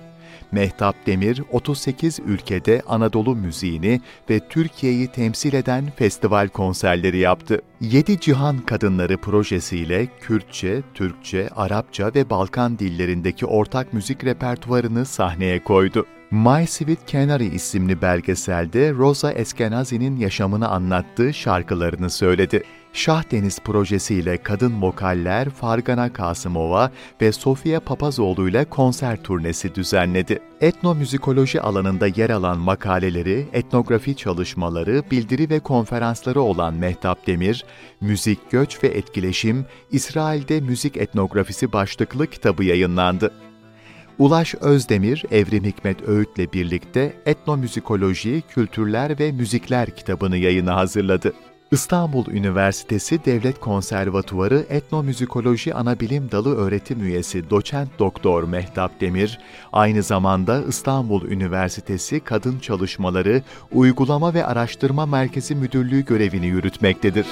[0.51, 7.61] Mehtap Demir 38 ülkede Anadolu müziğini ve Türkiye'yi temsil eden festival konserleri yaptı.
[7.81, 16.05] Yedi Cihan Kadınları projesiyle Kürtçe, Türkçe, Arapça ve Balkan dillerindeki ortak müzik repertuarını sahneye koydu.
[16.31, 22.63] My Sweet Canary isimli belgeselde Rosa Eskenazi'nin yaşamını anlattığı şarkılarını söyledi.
[22.93, 30.39] Şah Deniz projesiyle kadın vokaller Fargana Kasımova ve Sofia Papazoğlu ile konser turnesi düzenledi.
[30.61, 37.65] Etnomüzikoloji alanında yer alan makaleleri, etnografi çalışmaları, bildiri ve konferansları olan Mehtap Demir,
[38.01, 43.33] Müzik, Göç ve Etkileşim, İsrail'de Müzik Etnografisi başlıklı kitabı yayınlandı.
[44.19, 51.33] Ulaş Özdemir, Evrim Hikmet Öğüt'le birlikte Etnomüzikoloji, Kültürler ve Müzikler kitabını yayına hazırladı.
[51.71, 59.39] İstanbul Üniversitesi Devlet Konservatuvarı Etnomüzikoloji Anabilim Dalı öğretim üyesi doçent doktor Mehtap Demir,
[59.73, 67.25] aynı zamanda İstanbul Üniversitesi Kadın Çalışmaları Uygulama ve Araştırma Merkezi Müdürlüğü görevini yürütmektedir.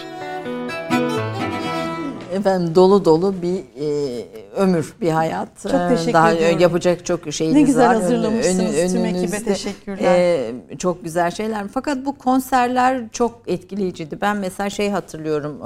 [2.33, 5.47] Efendim dolu dolu bir e, ömür, bir hayat.
[5.61, 6.59] Çok teşekkür Daha ediyorum.
[6.59, 7.95] yapacak çok şeyiniz Ne güzel var.
[7.95, 8.75] hazırlamışsınız.
[8.77, 10.03] Önü- Tüm ekibe teşekkürler.
[10.19, 11.67] E, çok güzel şeyler.
[11.67, 14.21] Fakat bu konserler çok etkileyiciydi.
[14.21, 15.61] Ben mesela şey hatırlıyorum.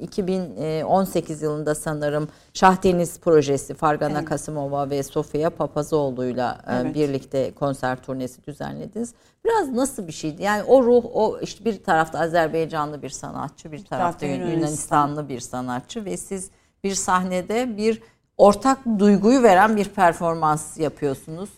[0.00, 6.94] e, 2018 yılında sanırım Şah Deniz projesi Fargana Kasımova ve Sofia Papazoğlu'yla e, Evet.
[6.94, 9.14] birlikte konser turnesi düzenlediniz.
[9.44, 10.42] Biraz nasıl bir şeydi?
[10.42, 14.26] Yani o ruh, o işte bir tarafta Azerbaycanlı bir sanatçı, bir tarafta tarafta.
[14.26, 14.56] Yunanistan.
[14.56, 16.50] Yunanistanlı bir sanatçı ve siz
[16.84, 18.02] bir sahnede bir
[18.38, 21.50] ortak duyguyu veren bir performans yapıyorsunuz.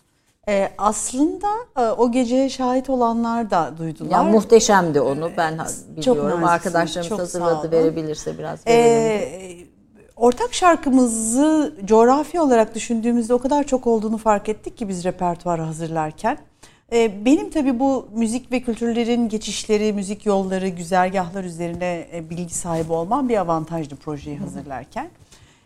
[0.49, 4.11] Ee, aslında e, o geceye şahit olanlar da duydular.
[4.11, 5.59] Ya muhteşemdi onu ben
[5.97, 6.25] biliyorum.
[6.25, 8.85] naziksiniz, Arkadaşlarımız çok hazırladı verebilirse biraz verelim.
[8.85, 9.67] Ee,
[10.17, 16.39] ortak şarkımızı coğrafi olarak düşündüğümüzde o kadar çok olduğunu fark ettik ki biz repertuarı hazırlarken.
[16.95, 22.93] Ee, benim tabii bu müzik ve kültürlerin geçişleri, müzik yolları, güzergahlar üzerine e, bilgi sahibi
[22.93, 25.11] olmam bir avantajdı projeyi hazırlarken.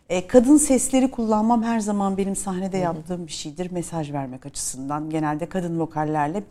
[0.09, 5.11] Ee, kadın sesleri kullanmam her zaman benim sahnede yaptığım bir şeydir mesaj vermek açısından.
[5.11, 6.43] Genelde kadın vokallerle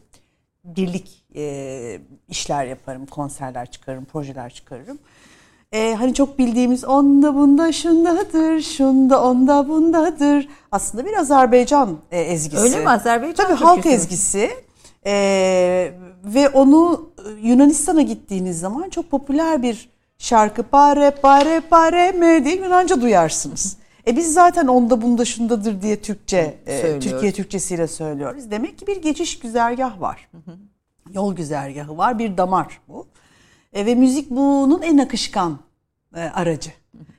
[0.63, 5.00] birlik e, işler yaparım, konserler çıkarırım, projeler çıkarırım.
[5.72, 10.50] E, hani çok bildiğimiz onda bunda şundadır, şunda onda bundadır.
[10.72, 12.63] Aslında bir Azerbaycan e, ezgisi.
[12.63, 12.90] Öyle mi?
[12.90, 14.66] Azerbaycan Tabii halk ezgisi.
[15.08, 15.93] E,
[16.24, 20.63] ve onu e, Yunanistan'a gittiğiniz zaman çok popüler bir şarkı.
[20.63, 23.78] Pare pare pare me diye Yunanca duyarsınız.
[24.08, 27.00] E biz zaten onda bunda şundadır diye Türkçe, e.
[27.00, 28.52] Türkiye Türkçesiyle söylüyoruz.
[28.52, 30.30] Demek ki bir geçiş güzergah var.
[31.13, 33.08] Yol güzergahı var, bir damar bu.
[33.74, 35.60] E, ve müzik bunun en akışkan
[36.15, 36.72] e, aracı.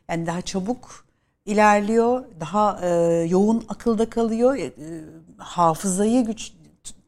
[0.08, 1.04] Yani daha çabuk
[1.46, 2.88] ilerliyor, daha e,
[3.28, 4.56] yoğun akılda kalıyor.
[4.56, 4.72] E,
[5.36, 6.52] hafızayı güç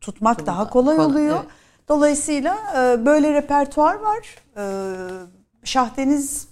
[0.01, 1.37] tut- tutmak daha kolay kolay, oluyor.
[1.37, 1.47] evet.
[1.89, 4.19] Dolayısıyla e, böyle repertuar var.
[4.57, 4.65] E,
[5.65, 6.49] Şahdeniz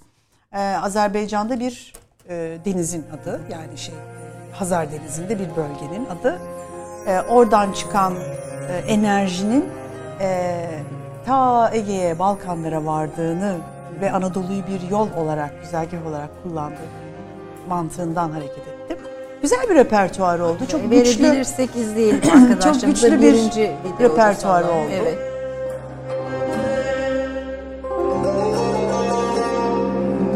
[0.52, 1.92] e, Azerbaycan'da bir
[2.28, 3.40] e, denizin adı.
[3.52, 6.38] Yani şey e, Hazar Denizi'nde bir bölgenin adı.
[7.06, 8.14] E, oradan çıkan
[8.70, 9.64] e, enerjinin
[10.20, 10.68] e,
[11.26, 13.56] ta Ege'ye, Balkanlara vardığını
[14.00, 16.88] ve Anadolu'yu bir yol olarak, güzergah olarak kullandığı
[17.68, 18.77] mantığından hareket ettim.
[19.42, 20.58] Güzel bir repertuar oldu.
[20.70, 21.22] Çok güçlü.
[21.24, 22.72] Verebilirsek izleyelim arkadaşlar.
[22.74, 23.34] Çok güçlü bir
[24.00, 24.90] repertuar oldu.
[25.02, 25.18] Evet.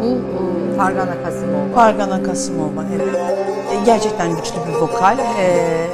[0.03, 1.75] Bu e, Fargana Kasımova.
[1.75, 3.15] Pargana Kasımova evet.
[3.73, 5.19] E, gerçekten güçlü bir vokal.
[5.19, 5.87] E,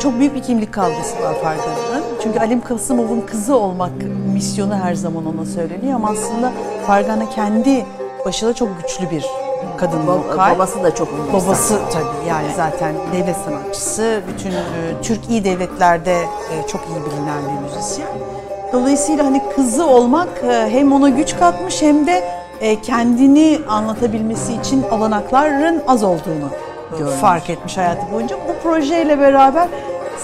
[0.00, 2.04] çok büyük bir kimlik kavgası var Fargana'nın.
[2.22, 3.92] Çünkü Alim Kasımov'un kızı olmak
[4.34, 6.52] misyonu her zaman ona söyleniyor ama aslında
[6.86, 7.84] Fargana kendi
[8.24, 9.24] başına çok güçlü bir
[9.80, 10.54] kadın Ba- vokal.
[10.54, 11.32] babası da çok ünlü.
[11.32, 14.20] Babası tabii yani zaten devlet sanatçısı.
[14.28, 14.54] Bütün e,
[15.02, 18.08] Türk iyi devletlerde e, çok iyi bilinen bir müzisyen.
[18.72, 22.24] Dolayısıyla hani kızı olmak e, hem ona güç katmış hem de
[22.60, 26.48] e, kendini anlatabilmesi için olanakların az olduğunu
[27.20, 28.36] fark etmiş hayatı boyunca.
[28.48, 29.68] Bu projeyle beraber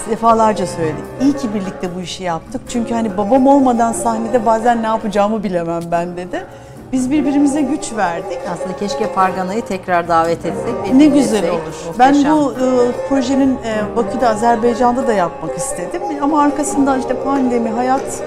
[0.09, 1.03] defalarca söyledik.
[1.21, 2.61] İyi ki birlikte bu işi yaptık.
[2.69, 6.45] Çünkü hani babam olmadan sahnede bazen ne yapacağımı bilemem ben dedi.
[6.91, 8.39] Biz birbirimize güç verdik.
[8.53, 10.93] Aslında keşke Pargana'yı tekrar davet etsek.
[10.93, 11.95] Ne güzel olur.
[11.99, 12.31] Ben Muhteşem.
[12.37, 16.01] bu e, projenin e, Bakü'de, Azerbaycan'da da yapmak istedim.
[16.21, 18.23] Ama arkasından işte pandemi, hayat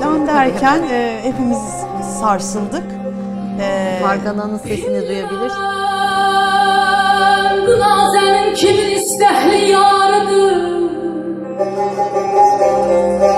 [0.00, 1.58] falan derken e, hepimiz
[2.20, 2.84] sarsıldık.
[3.60, 5.52] E, Pargana'nın sesini duyabilir.
[7.80, 10.82] Nazenin kimin istehli yarıdır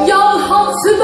[0.07, 1.01] Yar hansı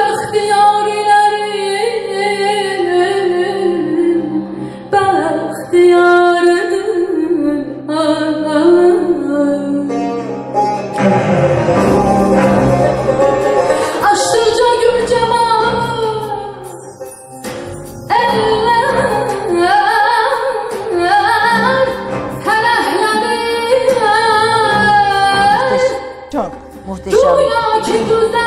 [27.06, 28.40] Muhteşem.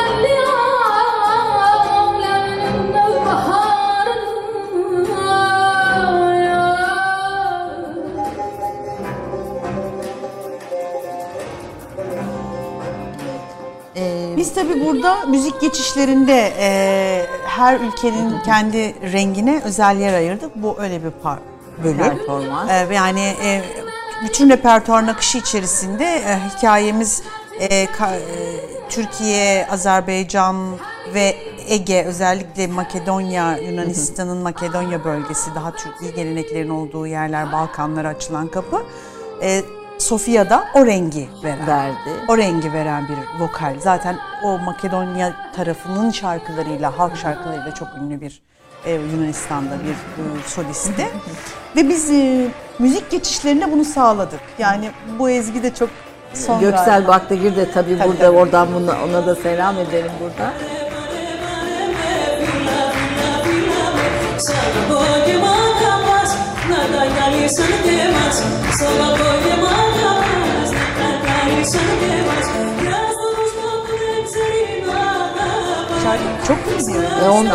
[13.96, 20.50] Ee, Biz tabii burada müzik geçişlerinde e, her ülkenin kendi rengine özel yer ayırdık.
[20.56, 21.38] Bu öyle bir par
[21.84, 21.98] bölüm.
[21.98, 22.70] Performans.
[22.70, 23.62] E, yani e,
[24.24, 27.22] bütün repertuar akışı içerisinde e, hikayemiz
[27.60, 28.43] e, ka- e,
[28.88, 30.56] Türkiye, Azerbaycan
[31.14, 31.36] ve
[31.68, 38.82] Ege özellikle Makedonya, Yunanistan'ın Makedonya bölgesi daha Türkiye geleneklerin olduğu yerler, Balkanlara açılan kapı.
[39.42, 39.62] E,
[39.98, 42.10] Sofya'da o rengi veren verdi.
[42.28, 43.80] o rengi veren bir vokal.
[43.80, 48.42] Zaten o Makedonya tarafının şarkılarıyla, halk şarkılarıyla çok ünlü bir
[48.84, 51.08] e, Yunanistan'da bir e, solisti.
[51.76, 54.40] Ve biz e, müzik geçişlerine bunu sağladık.
[54.58, 55.90] Yani bu ezgi de çok
[56.34, 57.08] son Göksel.
[57.08, 58.36] Baktagir de tabii, Tabii, burada tabii.
[58.36, 60.52] oradan buna, ona da selam edelim burada.
[76.02, 77.02] Şarkı çok biliniyor.
[77.24, 77.46] E, on,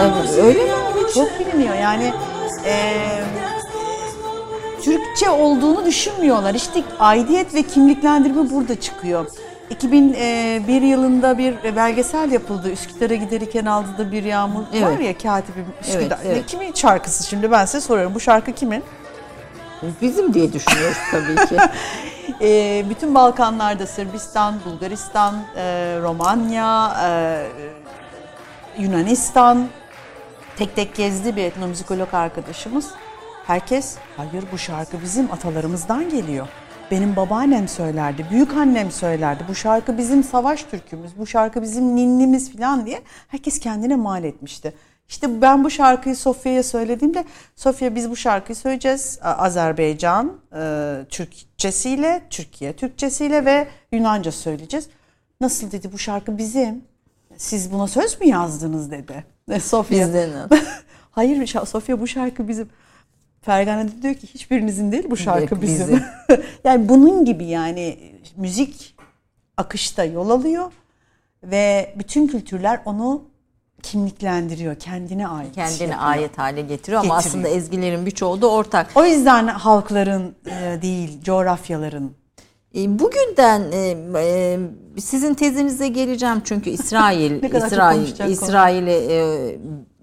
[0.44, 0.70] öyle mi?
[1.13, 1.76] Çok biliniyor.
[1.76, 2.13] Yani
[2.65, 2.96] e,
[4.82, 6.54] Türkçe olduğunu düşünmüyorlar.
[6.54, 9.26] İşte aidiyet ve kimliklendirme burada çıkıyor.
[9.70, 12.72] 2001 yılında bir belgesel yapıldı.
[12.72, 15.02] Üsküdar'a giderken aldığı bir yağmur var Evet.
[15.02, 16.02] ya katibim Üsküdar.
[16.02, 16.38] Evet, evet.
[16.38, 18.15] Ne, kimin şarkısı şimdi ben size soruyorum.
[18.15, 18.84] Bu şarkı kimin?
[20.02, 21.58] Bizim diye düşünüyoruz tabii ki.
[22.42, 25.62] E, bütün Balkanlarda Sırbistan, Bulgaristan, e,
[26.02, 29.68] Romanya, e, Yunanistan
[30.58, 32.86] tek tek gezdi bir etnomüzikolog arkadaşımız.
[33.50, 36.48] Herkes hayır bu şarkı bizim atalarımızdan geliyor.
[36.92, 39.44] Benim babaannem söylerdi, büyük annem söylerdi.
[39.48, 44.74] Bu şarkı bizim savaş türkümüz, bu şarkı bizim ninnimiz falan diye herkes kendine mal etmişti.
[45.08, 49.20] İşte ben bu şarkıyı Sofya'ya söylediğimde Sofya biz bu şarkıyı söyleyeceğiz.
[49.22, 54.90] Azerbaycan e, Türkçesiyle, Türkiye Türkçesiyle ve Yunanca söyleyeceğiz.
[55.42, 56.84] Nasıl dedi bu şarkı bizim.
[57.38, 59.26] Siz buna söz mü yazdınız dedi.
[59.62, 60.08] Sofya.
[60.08, 60.30] Bizden.
[61.12, 62.70] Hayır Sofya bu şarkı bizim.
[63.41, 65.88] Fergane de diyor ki hiçbirinizin değil bu şarkı Yok, bizim.
[65.88, 66.04] bizim.
[66.63, 67.97] yani bunun gibi yani
[68.38, 68.95] müzik
[69.58, 70.71] akışta yol alıyor
[71.43, 73.23] ve bütün kültürler onu
[73.84, 75.56] kimliklendiriyor, kendine ait.
[75.56, 76.12] Kendine yapıyor.
[76.12, 77.17] ait hale getiriyor ama Getiriyor.
[77.43, 78.91] aslında ezgilerin birçoğu da ortak.
[78.95, 82.12] O yüzden halkların e, değil, coğrafyaların
[82.75, 83.62] E, Bugünden
[84.15, 84.60] e,
[85.02, 88.30] sizin tezinize geleceğim çünkü İsrail, İsrail, konuşacak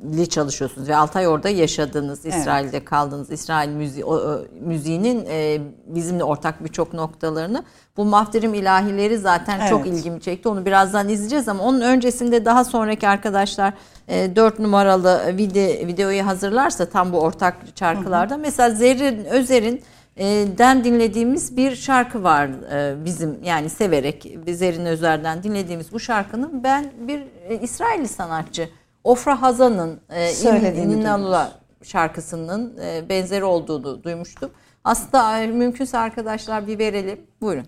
[0.03, 3.31] İsrail'le çalışıyorsunuz ve 6 ay orada yaşadınız, İsrail'de kaldınız.
[3.31, 3.69] İsrail
[4.05, 7.65] o, müziğinin e, bizimle ortak birçok noktalarını.
[7.97, 9.99] Bu Mafterim ilahileri zaten çok Evet.
[9.99, 10.49] ilgimi çekti.
[10.49, 13.75] Onu birazdan izleyeceğiz ama onun öncesinde daha sonraki arkadaşlar
[14.09, 18.37] e, 4 numaralı video, videoyu hazırlarsa tam bu ortak şarkılarda.
[18.37, 19.83] Mesela Zerrin Özer'in
[20.17, 20.25] e,
[20.59, 26.93] den dinlediğimiz bir şarkı var e, bizim yani severek Zerrin Özer'den dinlediğimiz bu şarkının ben
[27.09, 28.69] bir e, İsrailli sanatçı
[29.07, 31.51] Ofra Hazan'ın e, Söylediğini İn- İnnallah
[31.83, 34.51] şarkısının e, benzeri olduğunu duymuştum.
[34.85, 37.21] Aslında e, mümkünse arkadaşlar bir verelim.
[37.41, 37.67] Buyurun.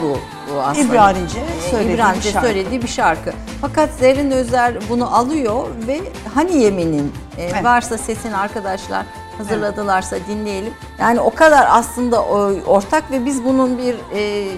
[0.00, 0.16] Alu
[0.62, 0.86] aslında.
[0.94, 2.46] İbranice E, söylediği İbranice bir şarkı.
[2.46, 3.32] söylediği bir şarkı.
[3.60, 6.00] Fakat Zerrin Özer bunu alıyor ve
[6.34, 7.64] Hani Yemin'in e, Evet.
[7.64, 9.06] varsa sesini arkadaşlar
[9.38, 10.72] hazırladılarsa dinleyelim.
[10.98, 14.48] Yani o kadar aslında o, ortak ve biz bunun bir e,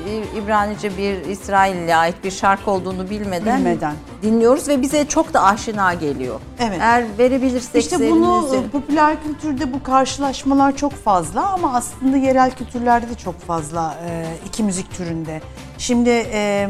[0.44, 3.94] İbranice bir İsrail'e ait bir şarkı olduğunu bilmeden, Bilmeden.
[4.22, 6.40] dinliyoruz ve bize çok da aşina geliyor.
[6.58, 6.78] Evet.
[6.80, 13.08] Eğer verebilirsek İşte bunu e, popüler kültürde bu karşılaşmalar çok fazla ama aslında yerel kültürlerde
[13.10, 15.40] de çok fazla e, iki müzik türünde.
[15.78, 16.68] Şimdi e,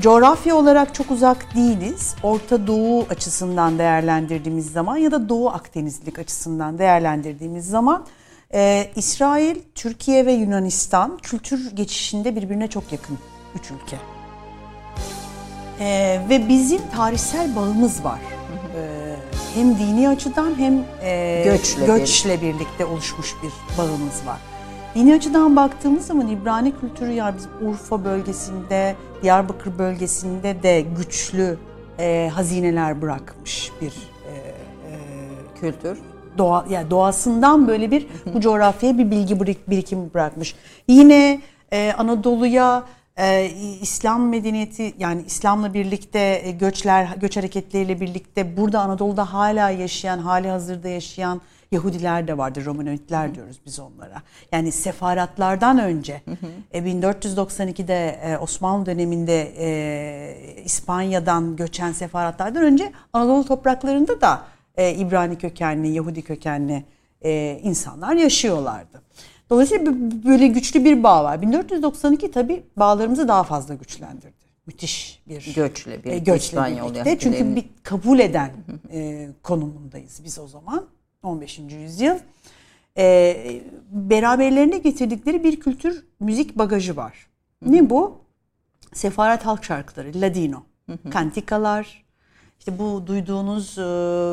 [0.00, 2.14] coğrafya olarak çok uzak değiliz.
[2.22, 8.06] Orta Doğu açısından değerlendirdiğimiz zaman ya da Doğu Akdenizlik açısından değerlendirdiğimiz zaman
[8.54, 13.18] e, İsrail, Türkiye ve Yunanistan kültür geçişinde birbirine çok yakın
[13.54, 13.96] üç ülke.
[15.80, 18.20] Ee, ve bizim tarihsel bağımız var.
[18.76, 19.16] Ee,
[19.54, 24.38] hem dini açıdan hem e, Göçle göçle birlikte oluşmuş bir bağımız var.
[24.94, 31.58] Dini açıdan baktığımız zaman İbrani kültürü yani bizim Urfa bölgesinde, Diyarbakır bölgesinde de güçlü
[31.98, 33.92] e, hazineler bırakmış bir
[35.60, 35.98] kültür.
[36.38, 40.54] doğa yani doğasından böyle bir bu coğrafyaya bir bilgi birik- birikimi bırakmış.
[40.88, 41.40] Yine
[41.72, 42.82] e, Anadolu'ya
[43.18, 43.50] e,
[43.80, 50.48] İslam medeniyeti yani İslam'la birlikte e, göçler göç hareketleriyle birlikte burada Anadolu'da hala yaşayan hali
[50.48, 51.40] hazırda yaşayan
[51.72, 52.64] Yahudiler de vardır.
[52.64, 54.22] Romanoidler diyoruz biz onlara.
[54.52, 56.22] Yani sefaratlardan önce
[56.72, 64.42] e, 1492'de e, Osmanlı döneminde e, İspanya'dan göçen sefaratlardan önce Anadolu topraklarında da
[64.76, 66.84] e, İbrani kökenli, Yahudi kökenli
[67.22, 69.02] e, insanlar yaşıyorlardı.
[69.50, 69.92] Dolayısıyla
[70.24, 71.42] böyle güçlü bir bağ var.
[71.42, 74.44] 1492 tabii bağlarımızı daha fazla güçlendirdi.
[74.66, 77.18] Müthiş bir Göçle birlikte, e, göçle İspanyol birlikte.
[77.18, 78.50] Çünkü bir kabul eden
[78.92, 80.86] e, konumundayız biz o zaman
[81.22, 81.58] 15.
[81.58, 82.16] yüzyıl.
[82.98, 83.36] E,
[83.90, 87.26] beraberlerine getirdikleri bir kültür müzik bagajı var.
[87.66, 88.18] Ne bu?
[88.92, 90.62] Sefaret halk şarkıları, Ladino,
[91.10, 92.04] kantikalar,
[92.58, 93.82] işte bu duyduğunuz e,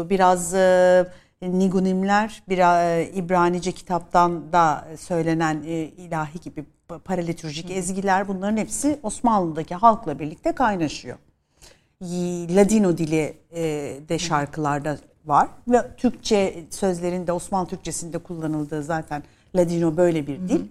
[0.09, 1.07] biraz e,
[1.41, 8.99] nigunimler, bir e, İbranice kitaptan da söylenen e, ilahi gibi pa- paralitürjik ezgiler bunların hepsi
[9.03, 11.17] Osmanlı'daki halkla birlikte kaynaşıyor.
[12.55, 13.61] Ladino dili e,
[14.09, 19.23] de şarkılarda var ve Türkçe sözlerinde Osmanlı Türkçesinde kullanıldığı zaten
[19.55, 20.61] Ladino böyle bir dil.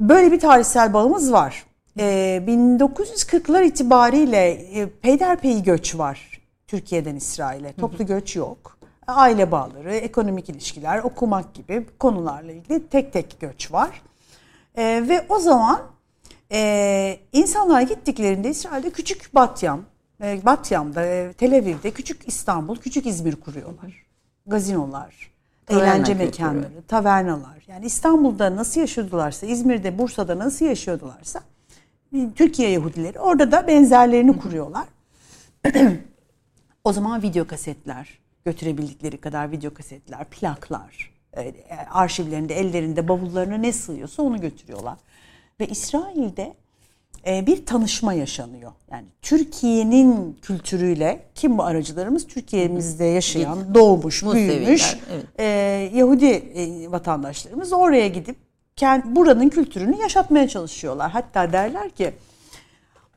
[0.00, 1.64] Böyle bir tarihsel bağımız var.
[1.98, 4.64] Ee, 1940'lar itibariyle
[5.02, 7.72] peyderpey göç var Türkiye'den İsrail'e.
[7.72, 8.77] Toplu göç yok.
[9.08, 14.02] Aile bağları, ekonomik ilişkiler, okumak gibi konularla ilgili tek tek göç var.
[14.76, 15.80] Ee, ve o zaman
[16.52, 19.80] e, insanlar gittiklerinde İsrail'de küçük Batyam,
[20.22, 24.06] e, Batyam'da, e, Tel Aviv'de küçük İstanbul, küçük İzmir kuruyorlar.
[24.46, 25.32] Gazinolar,
[25.66, 26.26] Taverna eğlence kültürü.
[26.26, 27.64] mekanları, tavernalar.
[27.66, 31.40] Yani İstanbul'da nasıl yaşıyordularsa, İzmir'de, Bursa'da nasıl yaşıyordularsa
[32.34, 34.86] Türkiye Yahudileri orada da benzerlerini kuruyorlar.
[36.84, 38.18] o zaman video kasetler,
[38.50, 41.54] götürebildikleri kadar video kasetler, plaklar, e,
[41.90, 44.98] arşivlerinde, ellerinde, bavullarına ne sığıyorsa onu götürüyorlar.
[45.60, 46.54] Ve İsrail'de
[47.26, 48.72] e, bir tanışma yaşanıyor.
[48.90, 52.26] Yani Türkiye'nin kültürüyle kim bu aracılarımız?
[52.26, 55.24] Türkiye'mizde yaşayan, doğmuş, büyümüş evet.
[55.38, 55.44] e,
[55.94, 58.36] Yahudi e, vatandaşlarımız oraya gidip
[58.76, 61.10] kend, buranın kültürünü yaşatmaya çalışıyorlar.
[61.10, 62.12] Hatta derler ki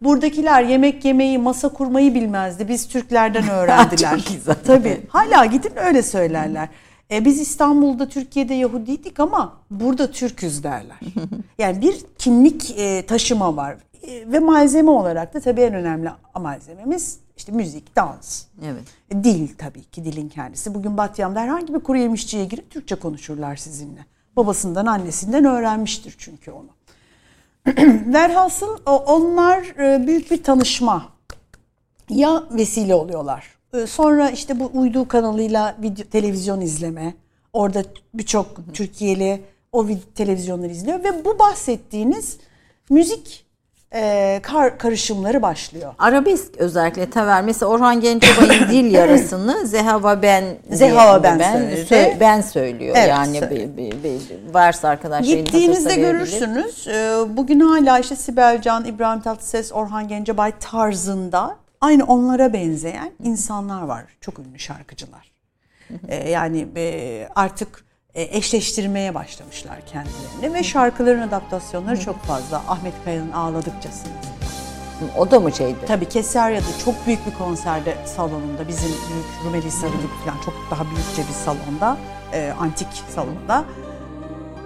[0.01, 2.67] buradakiler yemek yemeyi, masa kurmayı bilmezdi.
[2.67, 4.17] Biz Türklerden öğrendiler.
[4.17, 4.55] Çok güzel.
[4.65, 5.01] Tabii.
[5.09, 6.69] Hala gidin öyle söylerler.
[7.11, 10.99] E, biz İstanbul'da, Türkiye'de Yahudiydik ama burada Türküz derler.
[11.57, 13.77] Yani bir kimlik e, taşıma var.
[14.03, 18.43] E, ve malzeme olarak da tabii en önemli malzememiz işte müzik, dans.
[18.65, 18.83] Evet.
[19.11, 20.73] E, Dil tabii ki dilin kendisi.
[20.73, 24.05] Bugün Batyam'da herhangi bir kuru yemişçiye girip Türkçe konuşurlar sizinle.
[24.35, 26.69] Babasından annesinden öğrenmiştir çünkü onu.
[28.13, 31.09] Velhasıl o- onlar e, büyük bir tanışma
[32.09, 33.57] ya vesile oluyorlar.
[33.73, 37.13] E, Sonra işte bu uydu kanalıyla video, televizyon izleme.
[37.53, 37.83] Orada
[38.13, 39.41] birçok Türkiye'li
[39.71, 42.37] o televizyonları izliyor ve bu bahsettiğiniz
[42.89, 43.45] müzik
[43.93, 45.93] e, kar, karışımları başlıyor.
[45.99, 47.41] Arabesk özellikle taver.
[47.43, 51.93] Mesela Orhan Gencebay'ın dil yarısını Zehava ben Zehava ben ben, söyledi.
[51.93, 52.95] sö- ben söylüyor.
[52.99, 54.21] Evet, yani bir, bir, bir,
[54.53, 56.87] varsa arkadaşların Gittiğinizde görürsünüz.
[56.87, 63.81] e, Bugün hala işte Sibel Can, İbrahim Tatlıses, Orhan Gencebay tarzında aynı onlara benzeyen insanlar
[63.81, 64.03] var.
[64.21, 65.31] Çok ünlü şarkıcılar.
[66.07, 67.83] E, Yani e, artık
[68.15, 72.57] eşleştirmeye başlamışlar kendilerini ve şarkıların adaptasyonları çok fazla.
[72.67, 74.31] Ahmet Kaya'nın Ağladıkçasınız.
[75.17, 75.77] O da mı şeydi?
[75.87, 80.85] Tabii Keserya'da çok büyük bir konserde salonunda bizim büyük Rumeli Sarı gibi falan çok daha
[80.85, 81.97] büyükçe bir salonda,
[82.33, 83.63] e, antik salonda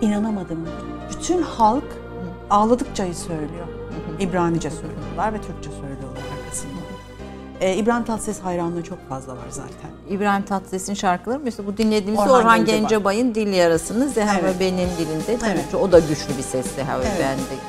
[0.02, 0.70] inanamadım.
[1.12, 1.84] Bütün halk
[2.50, 3.68] ağladıkçayı söylüyor.
[4.20, 6.05] İbranice söylüyorlar ve Türkçe söylüyorlar.
[7.62, 9.90] Ee, İbrahim Tatlıses hayranlığı çok fazla var zaten.
[10.10, 12.80] İbrahim Tatlıses'in şarkıları mesela bu dinlediğimiz Orhan Orhan, Gencebay.
[12.82, 14.56] Gencebay'ın Dil Yarası'nı Zeha Evet.
[14.56, 15.38] ve Benim dilinde.
[15.40, 15.72] Tabii Evet.
[15.72, 17.20] ki o da güçlü bir ses Zeha ve Evet.
[17.20, 17.60] Ben'de.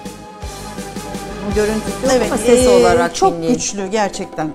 [1.55, 3.55] Görüntüsü yok ama Evet, ses ee, olarak çok dinleyin.
[3.55, 4.49] güçlü gerçekten.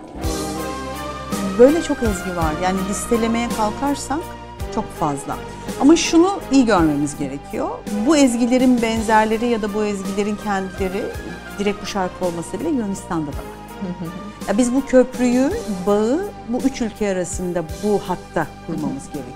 [1.60, 2.54] Böyle çok ezgi var.
[2.64, 4.20] Yani listelemeye kalkarsak
[4.76, 5.38] çok fazla.
[5.82, 7.70] Ama şunu iyi görmemiz gerekiyor.
[8.08, 11.04] Bu ezgilerin benzerleri ya da bu ezgilerin kendileri
[11.60, 13.44] direkt bu şarkı olmasa bile Yunanistan'da da var.
[14.48, 15.50] Ya biz bu köprüyü,
[15.88, 16.20] bağı
[16.50, 19.36] bu üç ülke arasında bu hatta kurmamız gerekiyor.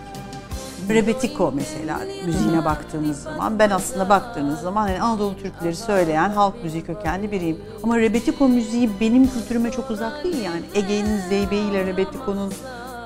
[0.89, 6.83] Rebetiko mesela müziğine baktığımız zaman ben aslında baktığınız zaman yani Anadolu türküleri söyleyen halk müziği
[6.83, 7.57] kökenli biriyim.
[7.83, 10.61] Ama Rebetiko müziği benim kültürüme çok uzak değil yani.
[10.75, 12.53] Ege'nin Zeybe'yi ile Rebetiko'nun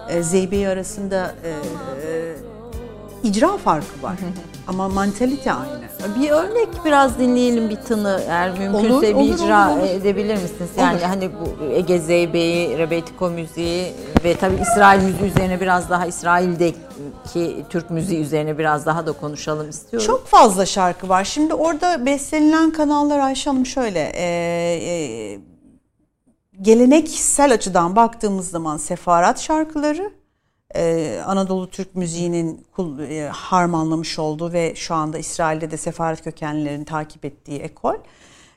[0.10, 2.36] e, Zeybe'yi arasında e, e,
[3.24, 4.16] icra farkı var.
[4.68, 5.80] Ama mantalite aynı.
[6.22, 9.90] Bir örnek biraz dinleyelim bir tını eğer mümkünse Olur, bir olur, icra olur, olur.
[9.90, 10.70] edebilir misiniz?
[10.78, 11.02] Yani Olur.
[11.04, 13.94] hani bu Ege Zeybe'yi, Rebetiko müziği
[14.24, 19.70] ve tabii İsrail müziği üzerine biraz daha İsrail'deki Türk müziği üzerine biraz daha da konuşalım
[19.70, 20.08] istiyorum.
[20.08, 21.24] Çok fazla şarkı var.
[21.24, 24.12] Şimdi orada beslenilen kanallar Ayşe Hanım şöyle.
[24.16, 25.40] e, e,
[26.62, 30.12] geleneksel açıdan baktığımız zaman sefarat şarkıları,
[30.76, 36.84] e, Anadolu Türk müziğinin kul- e, harmanlamış olduğu ve şu anda İsrail'de de sefaret kökenlilerin
[36.84, 37.96] takip ettiği ekol.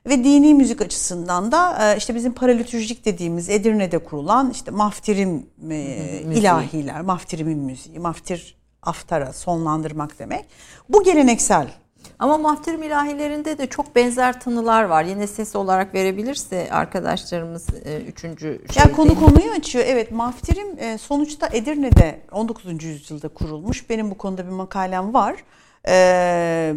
[0.07, 6.23] Ve dini müzik açısından da e, işte bizim paralitürjik dediğimiz Edirne'de kurulan işte maftirim e,
[6.35, 10.45] ilahiler, maftirimin müziği, maftir aftara sonlandırmak demek.
[10.89, 11.69] Bu geleneksel
[12.23, 15.05] Ama Maftir ilahilerinde de çok benzer tınılar var.
[15.05, 18.93] Yine ses olarak verebilirse arkadaşlarımız e, üçüncü Ya şeyde.
[18.93, 19.85] konu konuyu açıyor.
[19.89, 22.85] Evet, Maftirim e, sonuçta Edirne'de 19.
[22.85, 23.91] yüzyılda kurulmuş.
[23.91, 25.37] Benim bu konuda bir makalem var.
[25.89, 26.75] Ee,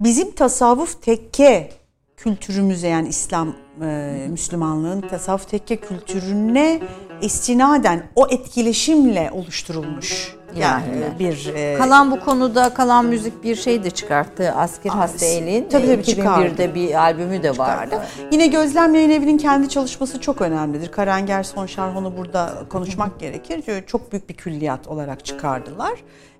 [0.00, 1.70] bizim tasavvuf tekke
[2.16, 6.80] kültürümüze yani İslam e, Müslümanlığın tasavvuf tekke kültürüne
[7.22, 11.18] istinaden o etkileşimle oluşturulmuş yani İlahiler.
[11.18, 14.52] bir e, Kalan bu konuda kalan müzik bir şey de çıkarttı.
[14.52, 15.68] Asker Hasteylin.
[15.68, 16.74] tabii tabii 2001'de çıkardı.
[16.74, 17.96] bir albümü de vardı.
[17.96, 18.06] vardı.
[18.32, 20.90] Yine Gözlem Yayın Evi'nin kendi çalışması çok önemlidir.
[20.92, 23.62] Karen Gerson Şarhon'u burada konuşmak gerekir.
[23.66, 25.92] Çünkü çok büyük bir külliyat olarak çıkardılar.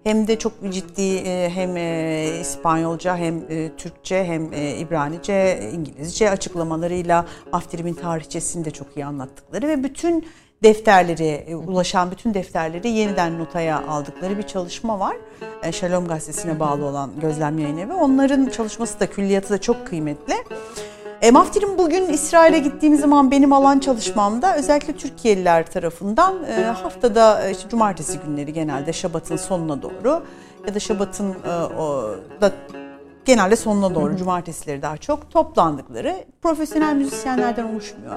[0.05, 6.31] Hem de çok ciddi e, hem e, İspanyolca hem e, Türkçe hem e, İbranice, İngilizce
[6.31, 10.26] açıklamalarıyla Afterim'in tarihçesini de çok iyi anlattıkları ve bütün
[10.62, 15.16] defterleri, e, ulaşan bütün defterleri yeniden notaya aldıkları bir çalışma var.
[15.62, 17.92] E, Shalom Gazetesi'ne bağlı olan Gözlem Yayın Evi.
[17.92, 20.34] Onların çalışması da, külliyatı da çok kıymetli.
[21.22, 27.50] E, Maftir'in bugün İsrail'e gittiğim zaman benim alan çalışmamda özellikle Türkiye'liler tarafından e, haftada e,
[27.50, 30.22] işte cumartesi günleri genelde Şabat'ın sonuna doğru
[30.66, 32.52] ya da Şabat'ın e, o da
[33.25, 38.16] genelde sonuna doğru cumartesileri daha çok toplandıkları profesyonel müzisyenlerden oluşmuyor.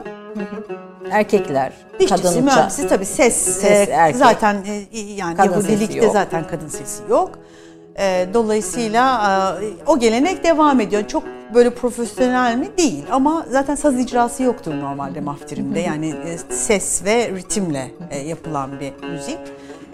[1.12, 4.16] Erkekler, Dişçisi, kadın ça- mühendisi tabii ses, Ses, e, erkek.
[4.20, 4.58] zaten
[4.93, 7.32] e, yani Kadın Yahudilikte zaten kadın sesi yok.
[7.99, 11.08] E, dolayısıyla e, o gelenek devam ediyor.
[11.08, 11.24] Çok
[11.54, 12.68] böyle profesyonel mi?
[12.78, 15.80] Değil ama zaten saz icrası yoktur normalde maftirimde.
[15.80, 19.38] Yani e, ses ve ritimle e, yapılan bir müzik.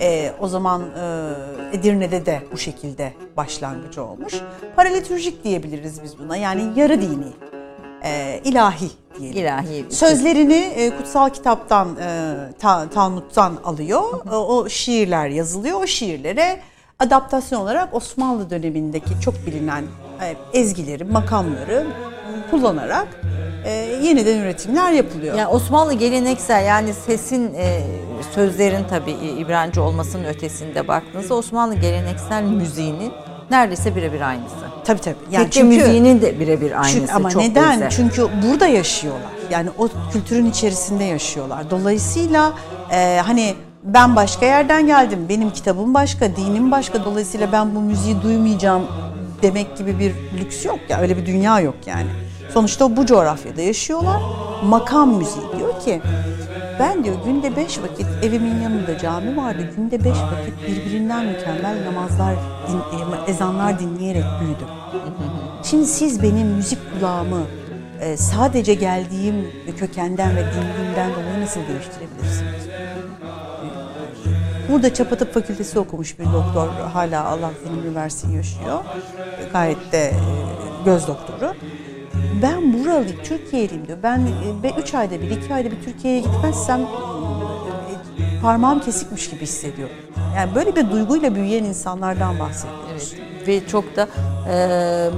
[0.02, 4.34] E, o zaman e, Edirne'de de bu şekilde başlangıcı olmuş.
[4.76, 6.38] Paralitürjik diyebiliriz biz buna.
[6.38, 7.26] Yani yarı dini,
[8.04, 8.90] e, ilahi
[9.20, 9.38] diyelim.
[9.42, 9.86] ilahi.
[9.90, 14.02] Sözlerini e, kutsal kitaptan, e, Ta- Talmud'dan alıyor.
[14.32, 15.82] E, o şiirler yazılıyor.
[15.82, 16.60] O şiirlere
[17.00, 19.84] adaptasyon olarak Osmanlı dönemindeki çok bilinen
[20.22, 21.88] e, ezgileri, makamları
[22.52, 23.08] kullanarak
[23.66, 23.72] e,
[24.04, 25.38] yeniden üretimler yapılıyor.
[25.38, 27.82] Yani Osmanlı geleneksel yani sesin e,
[28.36, 33.12] sözlerin tabii İbranice olmasının ötesinde baktığınızda Osmanlı geleneksel müziğinin
[33.52, 34.56] neredeyse birebir aynısı.
[34.86, 35.16] tabii tabii.
[35.32, 37.00] Yani Yani çünkü müziğinin de birebir aynısı.
[37.00, 37.70] Çünkü, ama çok neden?
[37.70, 37.90] benzer.
[37.90, 39.32] Çünkü burada yaşıyorlar.
[39.52, 41.70] Yani o kültürün içerisinde yaşıyorlar.
[41.70, 42.54] Dolayısıyla
[42.92, 45.26] e, hani ben başka yerden geldim.
[45.30, 47.06] Benim kitabım başka, dinim başka.
[47.06, 48.88] Dolayısıyla ben bu müziği duymayacağım
[49.42, 51.00] demek gibi bir lüks yok ya.
[51.00, 52.10] Öyle bir dünya yok yani.
[52.54, 54.22] Sonuçta bu coğrafyada yaşıyorlar.
[54.66, 56.02] Makam müziği diyor ki
[56.80, 59.70] ben diyor günde beş vakit evimin yanında cami vardı.
[59.76, 62.36] Günde beş vakit birbirinden mükemmel namazlar,
[62.68, 64.68] din- e, ezanlar dinleyerek büyüdüm.
[65.64, 67.42] Şimdi siz benim müzik kulağımı
[68.02, 69.48] e, sadece geldiğim
[69.78, 72.70] kökenden ve dinimden dolayı nasıl değiştirebilirsiniz?
[74.72, 78.80] Burada Çapatıp Fakültesi okumuş bir doktor hala Allah ömür versin yaşıyor.
[79.54, 80.14] Gayet de e,
[80.86, 81.54] göz doktoru.
[82.42, 83.98] Ben buralı Türkiye'liyim diyor.
[84.04, 84.28] Ben
[84.82, 89.96] 3 ayda bir, 2 ayda bir Türkiye'ye gitmezsem e, parmağım kesikmiş gibi hissediyorum.
[90.36, 93.14] Yani böyle bir duyguyla büyüyen insanlardan bahsediyoruz.
[93.16, 93.48] Evet.
[93.48, 94.08] Ve çok da
[94.50, 95.10] e,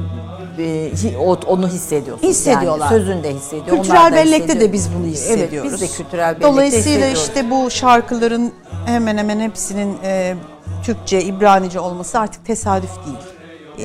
[0.60, 1.18] e,
[1.48, 2.30] onu hissediyorsunuz.
[2.30, 2.92] Hissediyorlar.
[2.92, 3.78] Yani sözünde hissediyor.
[3.78, 5.72] Kültürel bellekte de biz bunu hissediyoruz.
[5.72, 8.52] Evet biz de kültürel bellekte Dolayısıyla işte bu şarkıların
[8.86, 10.36] hemen hemen hepsinin e,
[10.84, 13.18] Türkçe, İbranice olması artık tesadüf değil.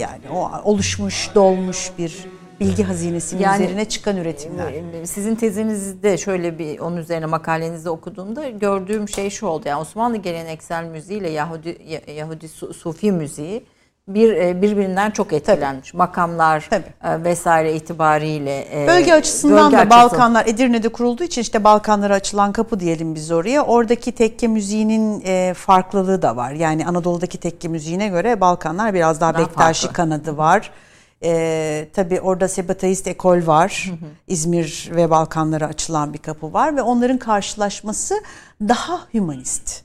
[0.00, 4.72] Yani o oluşmuş, dolmuş bir bilgi hazinesinin Yani- üzerine çıkan üretimler.
[5.04, 9.68] Sizin tezinizde şöyle bir onun üzerine makalenizde okuduğumda gördüğüm şey şu oldu.
[9.68, 10.84] Yani Osmanlı geleneksel
[11.34, 13.64] Yahudi Ya- Yahudi Su- Sufi müziği
[14.08, 15.94] bir e, birbirinden çok etkilenmiş.
[15.94, 16.84] Makamlar Tabii.
[17.04, 22.14] e, vesaire itibariyle e, Bölge açısından bölge da açısından- Balkanlar Edirne'de kurulduğu için işte Balkanlara
[22.14, 23.62] açılan kapı diyelim biz oraya.
[23.64, 26.50] Oradaki tekke müziğinin e, farklılığı da var.
[26.52, 29.96] Yani Anadolu'daki tekke müziğine göre Balkanlar biraz daha, Daha Bektaşi farklı.
[29.96, 30.70] kanadı var.
[31.22, 33.92] E, tabii orada Sebatayist ekol var.
[34.26, 38.14] İzmir ve Balkanlara açılan bir kapı var ve onların karşılaşması
[38.60, 39.82] daha hümanist.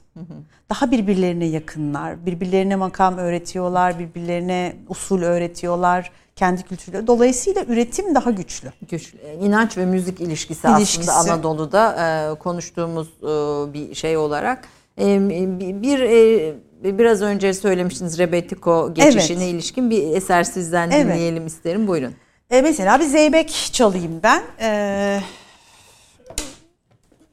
[0.70, 7.08] Daha birbirlerine yakınlar, birbirlerine makam öğretiyorlar, birbirlerine usul öğretiyorlar, kendi kültürleri.
[7.08, 8.72] Dolayısıyla üretim daha güçlü.
[8.90, 11.12] güç, inanç ve müzik ilişkisi, İlişkisi.
[11.12, 11.96] aslında Anadolu'da
[12.32, 14.68] e, konuştuğumuz e, bir şey olarak
[14.98, 15.30] E,
[15.60, 16.54] bir bir, e,
[16.84, 19.54] biraz önce söylemiştiniz Rebetiko geçişine Evet.
[19.54, 21.06] ilişkin bir eser sizden Evet.
[21.06, 21.88] dinleyelim isterim.
[21.88, 22.16] Buyurun.
[22.50, 24.44] E, mesela bir zeybek çalayım ben.
[24.62, 25.20] E,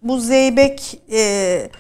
[0.03, 1.71] bu zeybek e,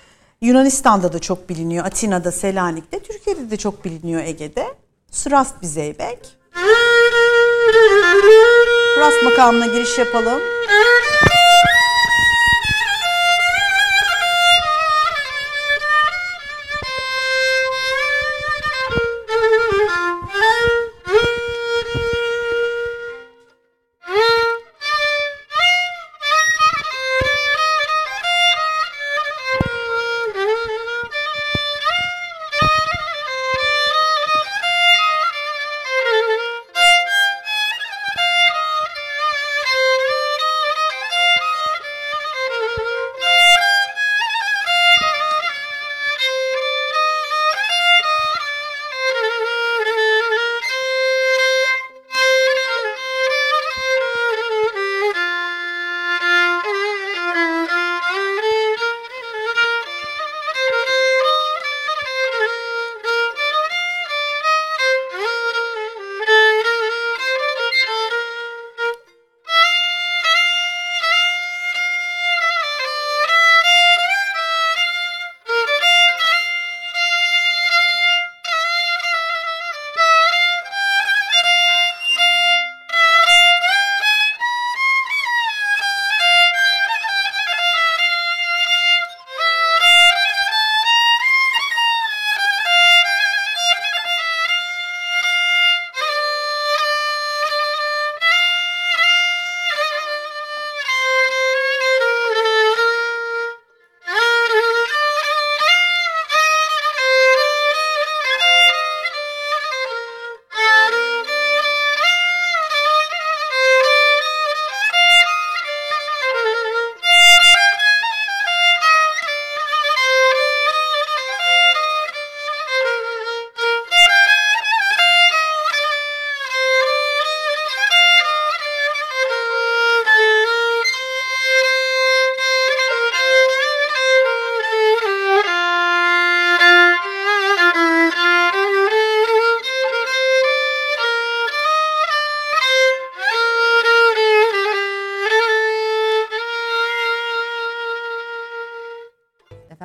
[0.41, 1.85] Yunanistan'da da çok biliniyor.
[1.85, 2.99] Atina'da, Selanik'te.
[2.99, 4.65] Türkiye'de de çok biliniyor Ege'de.
[5.11, 6.19] Sırast bir zeybek.
[9.01, 10.41] Rast makamına giriş yapalım.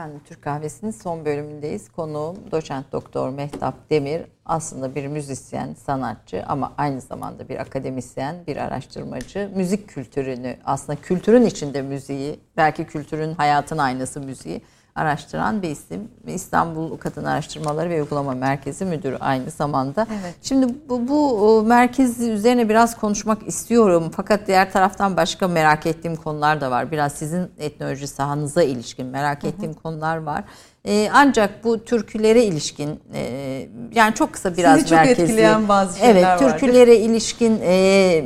[0.03, 1.89] Efendim Türk Kahvesi'nin son bölümündeyiz.
[1.89, 4.21] Konuğum doçent doktor Mehtap Demir.
[4.45, 9.51] Aslında bir müzisyen, sanatçı ama aynı zamanda bir akademisyen, bir araştırmacı.
[9.55, 14.61] Müzik kültürünü, aslında kültürün içinde müziği, belki kültürün hayatın aynası müziği
[14.95, 16.07] araştıran bir isim.
[16.27, 20.07] İstanbul Kadın Araştırmaları ve Uygulama Merkezi Müdürü aynı zamanda.
[20.21, 20.35] Evet.
[20.41, 24.11] Şimdi bu, bu e, merkez üzerine biraz konuşmak istiyorum.
[24.15, 26.91] Fakat diğer taraftan başka merak ettiğim konular da var.
[26.91, 30.43] Biraz sizin etnoloji sahanıza ilişkin merak ettiğim konular var.
[30.87, 35.21] E, ancak bu türkülere ilişkin e, yani çok kısa biraz Sizi çok merkezi.
[35.21, 36.49] etkileyen bazı şeyler Evet, vardır.
[36.49, 38.23] türkülere ilişkin e,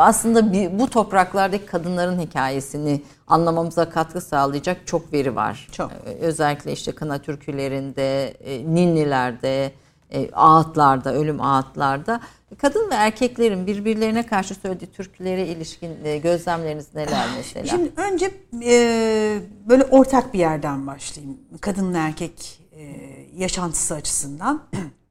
[0.00, 5.68] aslında bir, bu topraklardaki kadınların hikayesini anlamamıza katkı sağlayacak çok veri var.
[5.72, 5.90] Çok.
[5.92, 9.72] E, Özellikle işte kına türkülerinde, e, ninnilerde,
[10.10, 12.20] e, ağıtlarda, ölüm ağıtlarda
[12.58, 17.66] kadın ve erkeklerin birbirlerine karşı söylediği türkülere ilişkin e, gözlemleriniz neler mesela?
[17.66, 18.30] Şimdi önce
[18.64, 19.38] e,
[19.68, 21.38] böyle ortak bir yerden başlayayım.
[21.60, 22.82] Kadınla erkek e,
[23.36, 24.62] yaşantısı açısından.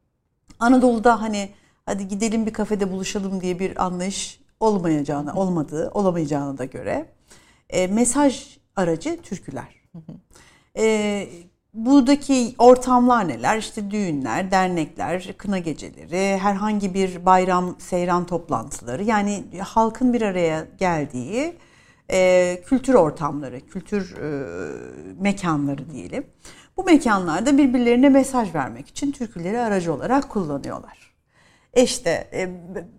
[0.60, 1.50] Anadolu'da hani
[1.86, 7.06] hadi gidelim bir kafede buluşalım diye bir anlayış olmayacağına, olmadığı, olamayacağına da göre
[7.70, 9.82] e, mesaj aracı türküler.
[10.78, 11.28] E,
[11.74, 13.58] buradaki ortamlar neler?
[13.58, 19.04] İşte düğünler, dernekler, kına geceleri, herhangi bir bayram, seyran toplantıları.
[19.04, 21.56] Yani halkın bir araya geldiği
[22.12, 24.28] e, kültür ortamları, kültür e,
[25.20, 26.26] mekanları diyelim.
[26.78, 31.09] Bu mekanlarda birbirlerine mesaj vermek için türküleri aracı olarak kullanıyorlar.
[31.76, 32.50] İşte e,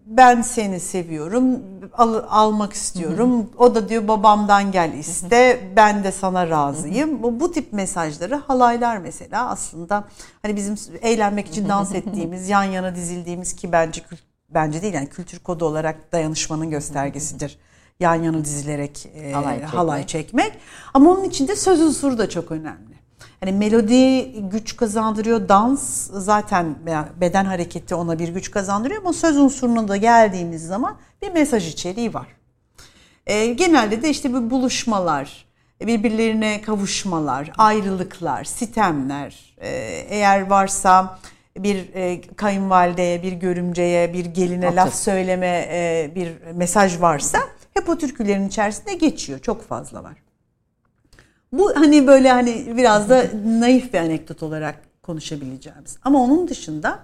[0.07, 1.61] ben seni seviyorum,
[1.93, 3.51] al- almak istiyorum.
[3.59, 7.23] O da diyor babamdan gel iste, ben de sana razıyım.
[7.23, 10.05] Bu, bu tip mesajları halaylar mesela aslında
[10.43, 14.03] hani bizim eğlenmek için dans ettiğimiz, yan yana dizildiğimiz ki bence
[14.51, 17.59] bence değil yani kültür kodu olarak dayanışmanın göstergesidir.
[18.01, 19.75] Yan yana dizilerek e, Halay çekmek.
[19.75, 20.53] halay çekmek.
[20.95, 23.00] Ama onun için de söz unsuru da çok önemli.
[23.41, 26.75] Hani melodi güç kazandırıyor, dans zaten
[27.21, 32.15] beden hareketi ona bir güç kazandırıyor ama söz unsuruna da geldiğimiz zaman bir mesaj içeriği
[32.15, 32.27] var.
[33.27, 35.47] E, genelde de işte bu buluşmalar,
[35.81, 39.69] birbirlerine kavuşmalar, ayrılıklar, sitemler, e,
[40.09, 41.19] eğer varsa
[41.59, 47.39] bir e, kayınvalideye, bir görümceye, bir geline laf söyleme e, bir mesaj varsa
[47.75, 49.39] hep o türkülerin içerisinde geçiyor.
[49.39, 50.30] Çok fazla var.
[51.53, 55.99] Bu hani böyle hani biraz da naif bir anekdot olarak konuşabileceğimiz.
[56.03, 56.99] Ama onun dışında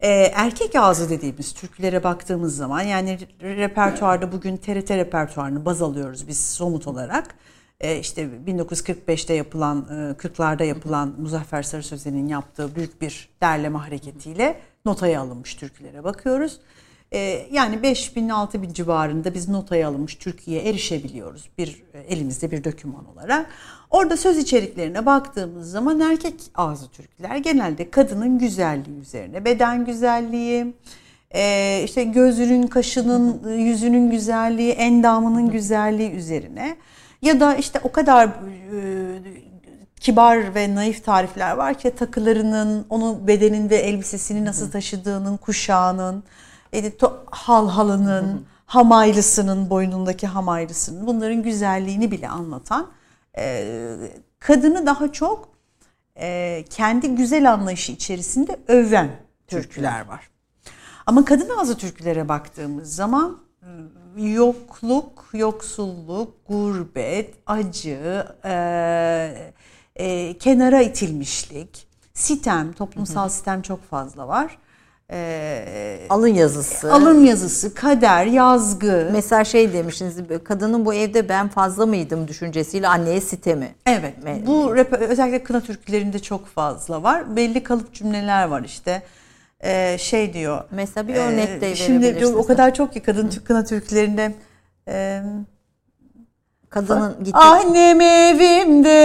[0.00, 6.46] e, erkek ağzı dediğimiz türkülere baktığımız zaman yani repertuarda bugün TRT repertuarını baz alıyoruz biz
[6.46, 7.34] somut olarak.
[7.80, 14.60] E, işte 1945'te yapılan, e, 40'larda yapılan Muzaffer Sarı Sözen'in yaptığı büyük bir derleme hareketiyle
[14.84, 16.60] notaya alınmış türkülere bakıyoruz.
[17.12, 23.04] E, yani 5000 6000 civarında biz notaya alınmış Türkiye'ye erişebiliyoruz bir e, elimizde bir doküman
[23.14, 23.50] olarak.
[23.90, 30.74] Orada söz içeriklerine baktığımız zaman erkek ağzı türküler genelde kadının güzelliği üzerine, beden güzelliği,
[31.34, 36.76] e, işte gözünün, kaşının, yüzünün güzelliği, endamının güzelliği üzerine.
[37.22, 38.32] Ya da işte o kadar e,
[40.00, 46.24] kibar ve naif tarifler var ki takılarının, onun bedeninde elbisesini nasıl taşıdığının, kuşağının,
[46.72, 52.86] e, to- halhalının, hamaylısının, boynundaki hamaylısının bunların güzelliğini bile anlatan
[53.38, 53.96] e,
[54.38, 55.48] kadını daha çok
[56.16, 59.10] e, kendi güzel anlayışı içerisinde öven
[59.46, 60.30] türküler var.
[61.06, 69.52] Ama kadın ağzı türkülere baktığımız zaman e, yokluk, yoksulluk, gurbet, acı, e,
[69.96, 74.58] e, kenara itilmişlik, sitem, toplumsal sitem çok fazla var.
[75.12, 76.92] E, Alın yazısı.
[76.92, 79.08] alın yazısı, kader, yazgı.
[79.12, 83.74] Mesela şey demiştiniz, kadının bu evde ben fazla mıydım düşüncesiyle anneye sitemi.
[83.86, 84.14] Evet.
[84.24, 87.36] Me- Bu özellikle kına türkülerinde çok fazla var.
[87.36, 89.02] Belli kalıp cümleler var işte.
[89.64, 90.64] Ee, şey diyor.
[90.70, 92.36] Mesela bir örnek e, de Şimdi verebilirsiniz.
[92.36, 94.34] o kadar çok ki kadın kına türkülerinde.
[94.88, 95.22] e,
[96.70, 97.38] Kadının gitti.
[97.38, 98.96] Annem evimde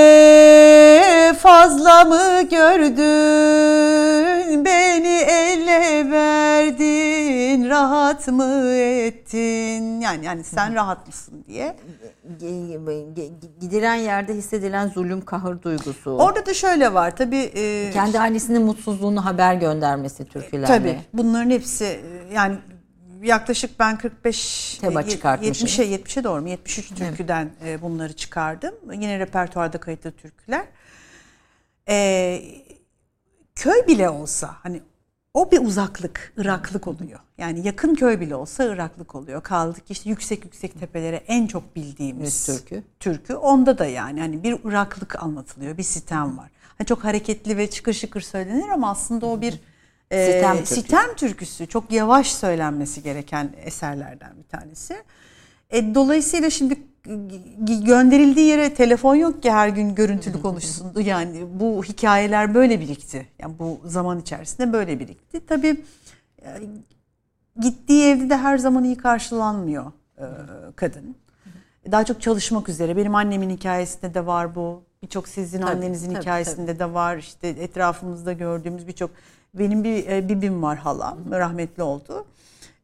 [1.40, 4.66] fazla mı gördün?
[4.66, 10.02] Beni ele verdin, rahat mı ettin?
[10.02, 11.76] Yani yani sen rahat mısın diye.
[13.60, 16.12] Gidilen yerde hissedilen zulüm, kahır duygusu.
[16.12, 17.52] Orada da şöyle var tabii.
[17.56, 20.68] e, Kendi annesinin mutsuzluğunu haber göndermesi türkülerle.
[20.68, 22.00] Tabii bunların hepsi e,
[22.34, 22.56] yani
[23.22, 25.72] yaklaşık ben 45 Tema e, çıkartmışsınız.
[25.72, 26.50] 70'e 70'e doğru mu?
[26.50, 28.76] 73 türküden e, bunları çıkardım.
[28.94, 30.66] Yine repertuarda kayıtlı türküler.
[31.90, 32.42] E,
[33.56, 34.82] köy bile olsa hani
[35.34, 37.20] o bir uzaklık, ıraklık oluyor.
[37.38, 39.44] Yani yakın köy bile olsa ıraklık oluyor.
[39.44, 42.84] Kaldık işte yüksek yüksek tepelere en çok bildiğimiz Bir türkü.
[43.00, 43.34] türkü.
[43.34, 46.50] Onda da yani hani bir ıraklık anlatılıyor, bir sitem var.
[46.78, 49.60] Hani çok hareketli ve çıkır şıkır söylenir ama aslında o bir
[50.12, 51.28] Sitem sitem, türküsü.
[51.28, 51.68] türküsü.
[51.68, 54.96] Çok yavaş söylenmesi gereken eserlerden bir tanesi.
[55.70, 56.78] E, dolayısıyla şimdi
[57.86, 60.94] gönderildiği yere telefon yok ki her gün görüntülü konuşsun.
[61.04, 63.28] Yani bu hikayeler böyle birikti.
[63.40, 65.46] Yani bu zaman içerisinde böyle birikti.
[65.46, 65.82] Tabii
[66.42, 66.48] e,
[67.62, 70.26] gittiği evde de her zaman iyi karşılanmıyor e,
[70.76, 71.16] kadın.
[71.92, 72.98] Daha çok çalışmak üzere.
[72.98, 74.84] Benim annemin hikayesinde de var bu.
[75.04, 77.18] Birçok sizin Tabii, annenizin tabii, hikayesinde de var.
[77.18, 79.12] İşte etrafımızda gördüğümüz birçok
[79.54, 82.26] benim bir e, bibim var halam rahmetli oldu.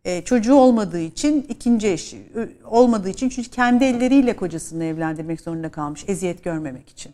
[0.06, 2.32] E, çocuğu olmadığı için ikinci eşi
[2.66, 7.14] olmadığı için çünkü kendi elleriyle kocasını evlendirmek zorunda kalmış eziyet görmemek için.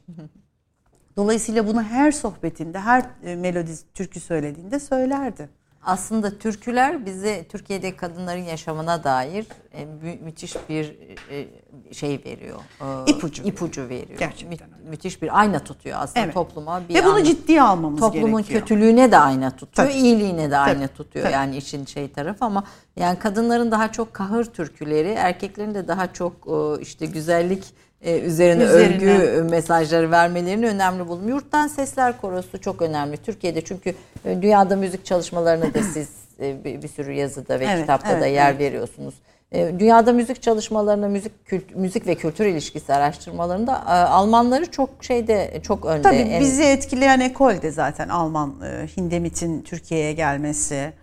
[1.17, 5.49] Dolayısıyla bunu her sohbetinde, her e, melodi türkü söylediğinde söylerdi.
[5.85, 10.97] Aslında türküler bize Türkiye'de kadınların yaşamına dair e, mü- müthiş bir
[11.31, 11.47] e,
[11.93, 12.59] şey veriyor.
[12.81, 13.43] E, İpucu.
[13.43, 14.19] ipucu veriyor.
[14.19, 16.33] Gerçekten Mü- müthiş bir ayna tutuyor aslında Evet.
[16.33, 16.81] topluma.
[16.89, 18.61] Bir Ve bunu an- ciddiye almamız Toplumun gerekiyor.
[18.61, 19.97] kötülüğüne de ayna tutuyor, Tabii.
[19.97, 21.25] iyiliğine de ayna Tabii, tutuyor.
[21.25, 21.33] tabii.
[21.33, 22.63] Yani işin şey tarafı ama
[22.95, 27.63] yani kadınların daha çok kahır türküleri, erkeklerin de daha çok e, işte güzellik
[28.03, 29.11] e, üzerine, Üzerine.
[29.13, 31.27] övgü mesajları vermelerini önemli buldum.
[31.29, 33.93] Yurttan Sesler Korosu çok önemli Türkiye'de çünkü
[34.25, 38.17] e, dünyada müzik çalışmalarına da siz e, bir, bir sürü yazıda ve Evet, kitapta da
[38.27, 38.59] evet, yer evet.
[38.59, 39.13] veriyorsunuz.
[39.51, 45.59] E, Dünyada müzik çalışmalarında müzik kült, müzik ve kültür ilişkisi araştırmalarında e, Almanları çok şeyde
[45.63, 46.01] çok önde.
[46.01, 50.93] Tabii En- bizi etkileyen ekol de zaten Alman e, Hindemit'in Türkiye'ye gelmesi,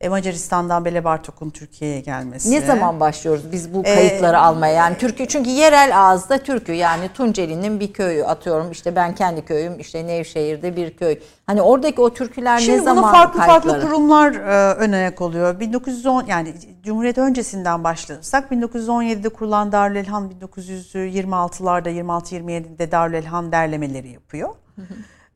[0.00, 2.50] e, Macaristan'dan Bele Bartok'un Türkiye'ye gelmesi.
[2.50, 4.72] Ne zaman başlıyoruz biz bu Ee, kayıtları almaya?
[4.72, 9.80] Yani türkü çünkü yerel ağızda türkü yani Tunceli'nin bir köyü atıyorum işte ben kendi köyüm
[9.80, 11.18] işte Nevşehir'de bir köy.
[11.46, 13.72] Hani oradaki o türküler Şimdi ne zaman bunu farklı kayıtları?
[13.72, 15.60] farklı kurumlar e, ön ayak oluyor.
[15.60, 24.48] 1910 yani Cumhuriyet öncesinden başlarsak 1917'de kurulan Darülelhan 1926'larda 26-27'de Darülelhan derlemeleri yapıyor.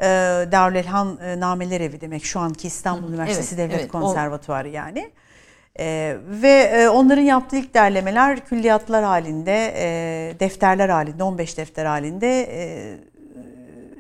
[0.00, 0.06] E,
[0.52, 5.10] Darülelhan e, Nameler Evi demek şu anki İstanbul Üniversitesi evet, Devlet evet, o- Konservatuarı yani.
[5.78, 12.40] E, ve e, onların yaptığı ilk derlemeler külliyatlar halinde, e, defterler halinde, 15 defter halinde
[12.50, 12.96] e,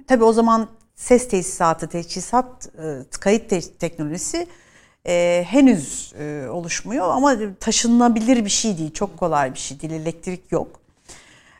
[0.06, 4.46] Tabii o zaman ses tesisatı, teçhizat, e, kayıt te- teknolojisi
[5.06, 10.52] e, henüz e, oluşmuyor ama taşınabilir bir şey değil, çok kolay bir şey değil, elektrik
[10.52, 10.80] yok.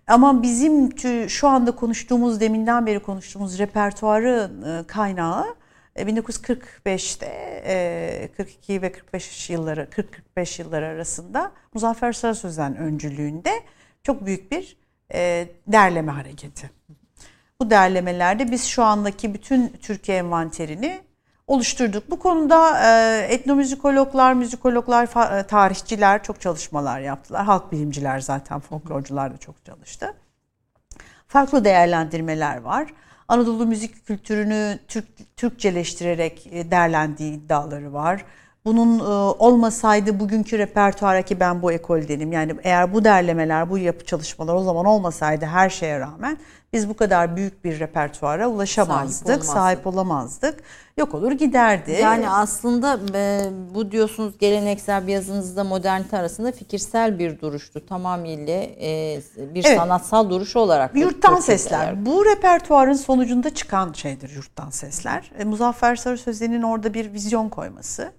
[0.07, 0.99] Ama bizim
[1.29, 5.57] şu anda konuştuğumuz, deminden beri konuştuğumuz repertuarın e, kaynağı
[5.97, 7.27] e, 1945'te,
[7.67, 9.89] e, 42 ve 45 yılları,
[10.37, 13.51] 40-45 yılları arasında Muzaffer Sarısözen öncülüğünde
[14.03, 14.77] çok büyük bir
[15.15, 16.71] e, derleme hareketi.
[17.61, 21.01] Bu derlemelerde biz şu andaki bütün Türkiye envanterini
[21.47, 22.11] oluşturduk.
[22.11, 27.45] Bu konuda e, etnomüzikologlar, müzikologlar, e, tarihçiler çok çalışmalar yaptılar.
[27.45, 30.15] Halk bilimciler zaten, folklorcular da çok çalıştı.
[31.29, 32.95] Farklı değerlendirmeler var.
[33.29, 38.25] Anadolu müzik kültürünü Türk, Türkçeleştirerek e, derlendiği iddiaları var.
[38.67, 39.03] Bunun e,
[39.39, 42.33] olmasaydı bugünkü repertuara ki ben bu ekoldenim.
[42.33, 46.39] Yani eğer bu derlemeler, bu yapı çalışmalar o zaman olmasaydı her şeye rağmen
[46.73, 49.87] biz bu kadar büyük bir repertuara ulaşamazdık, Sahip sahip, olmazdık.
[49.87, 50.63] olamazdık.
[50.99, 51.99] Yok olur giderdi.
[52.03, 57.87] Yani aslında e, bu diyorsunuz geleneksel bir yazınızda modernite arasında fikirsel bir duruştu.
[57.87, 59.79] Tamamıyla e, bir Evet.
[59.79, 60.97] sanatsal duruş olarak.
[60.97, 62.07] Yurttan sesler.
[62.07, 65.31] Bu repertuarın sonucunda çıkan şeydir yurttan sesler.
[65.39, 68.13] E, Muzaffer Sarı Sözen'in orada bir vizyon koyması,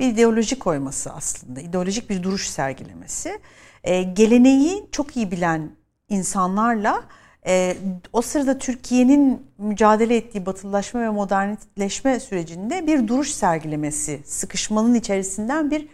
[0.00, 3.38] bir ideoloji koyması aslında, ideolojik bir duruş sergilemesi.
[3.84, 5.70] E, geleneği çok iyi bilen
[6.08, 7.02] insanlarla
[7.46, 7.76] e,
[8.12, 15.88] o sırada Türkiye'nin mücadele ettiği batılılaşma ve modernleşme sürecinde bir duruş sergilemesi, sıkışmanın içerisinden bir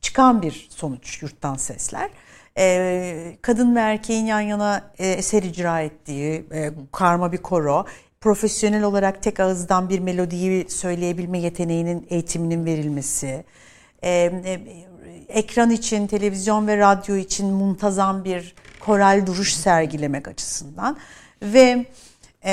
[0.00, 2.10] çıkan bir sonuç yurttan sesler.
[2.58, 7.86] Ee, kadın ve erkeğin yan yana e, eser icra ettiği e, karma bir koro,
[8.20, 13.44] profesyonel olarak tek ağızdan bir melodiyi söyleyebilme yeteneğinin eğitiminin verilmesi,
[14.02, 14.60] e, e,
[15.28, 20.96] ekran için, televizyon ve radyo için muntazam bir koral duruş sergilemek açısından
[21.42, 21.86] ve
[22.44, 22.52] e,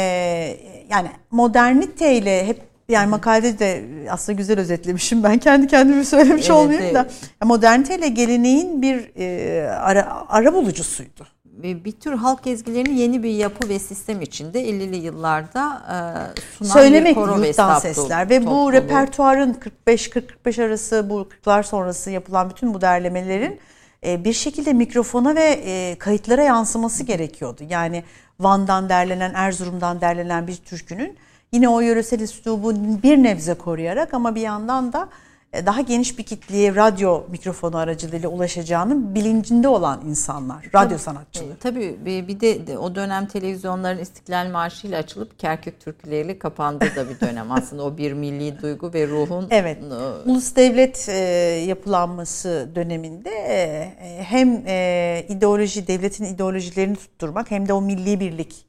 [0.90, 6.96] yani moderniteyle hep yani makalede de aslında güzel özetlemişim ben kendi kendime söylemiş Evet, olmayayım
[6.96, 7.32] da evet.
[7.46, 11.37] moderniteyle geleneğin bir e, ara, ara bulucusuydu.
[11.58, 15.98] Ve bir tür halk ezgilerini yeni bir yapı ve sistem içinde 50'li yıllarda e,
[16.54, 22.50] sunan Söylemek bir koro ve sesler ve bu repertuarın 45-45 arası bu 40'lar sonrası yapılan
[22.50, 23.60] bütün bu derlemelerin
[24.06, 27.64] e, bir şekilde mikrofona ve e, kayıtlara yansıması gerekiyordu.
[27.70, 28.04] Yani
[28.40, 31.18] Van'dan derlenen, Erzurum'dan derlenen bir türkünün
[31.52, 35.10] yine o yöresel üslubu bir nebze koruyarak ama bir yandan da
[35.54, 41.54] daha geniş bir kitleye radyo mikrofonu aracılığıyla ulaşacağının bilincinde olan insanlar, radyo sanatçıları.
[41.54, 46.40] E, Tabii bir bir de, de o dönem televizyonların İstiklal Marşı ile açılıp Kerkük türküleriyle
[46.40, 49.78] kapandığı da bir dönem aslında o bir milli duygu ve ruhun Evet.
[49.84, 51.18] e, Ulus devlet e,
[51.68, 58.67] yapılanması döneminde e, hem e, ideoloji, devletin ideolojilerini tutturmak hem de o milli birlik,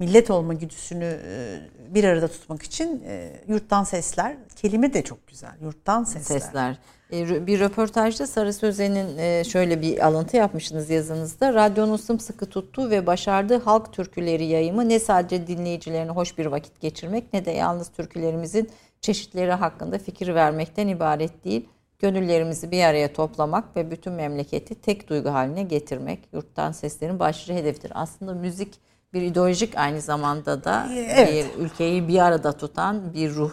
[0.00, 1.60] millet olma güdüsünü e,
[1.94, 6.38] bir arada tutmak için e, yurttan sesler, kelime de çok güzel, yurttan sesler.
[6.40, 6.78] sesler.
[7.12, 11.54] E, Bir röportajda Sarı Sözen'in şöyle bir alıntı yapmışsınız yazınızda.
[11.54, 17.32] Radyonun sımsıkı tuttuğu ve başardığı halk türküleri yayımı ne sadece dinleyicilerine hoş bir vakit geçirmek
[17.32, 18.70] ne de yalnız türkülerimizin
[19.00, 21.68] çeşitleri hakkında fikir vermekten ibaret değil.
[21.98, 27.92] Gönüllerimizi bir araya toplamak ve bütün memleketi tek duygu haline getirmek yurttan seslerin başlıca hedefidir.
[27.94, 31.28] Aslında müzik bir ideolojik aynı zamanda da Evet.
[31.58, 33.50] bir ülkeyi bir arada tutan bir ruh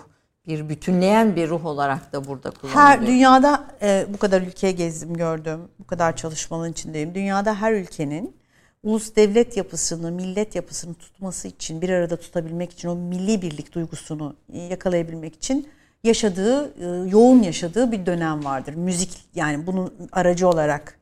[0.47, 2.83] bir bütünleyen bir ruh olarak da burada kullanılıyor.
[2.83, 5.59] Her dünyada e, bu kadar ülkeye gezdim gördüm.
[5.79, 7.15] Bu kadar çalışmanın içindeyim.
[7.15, 8.35] Dünyada her ülkenin
[8.83, 14.35] ulus devlet yapısını, millet yapısını tutması için, bir arada tutabilmek için, o milli birlik duygusunu
[14.53, 15.69] yakalayabilmek için
[16.03, 18.73] yaşadığı, e, yoğun yaşadığı bir dönem vardır.
[18.73, 20.99] Müzik yani bunun aracı olarak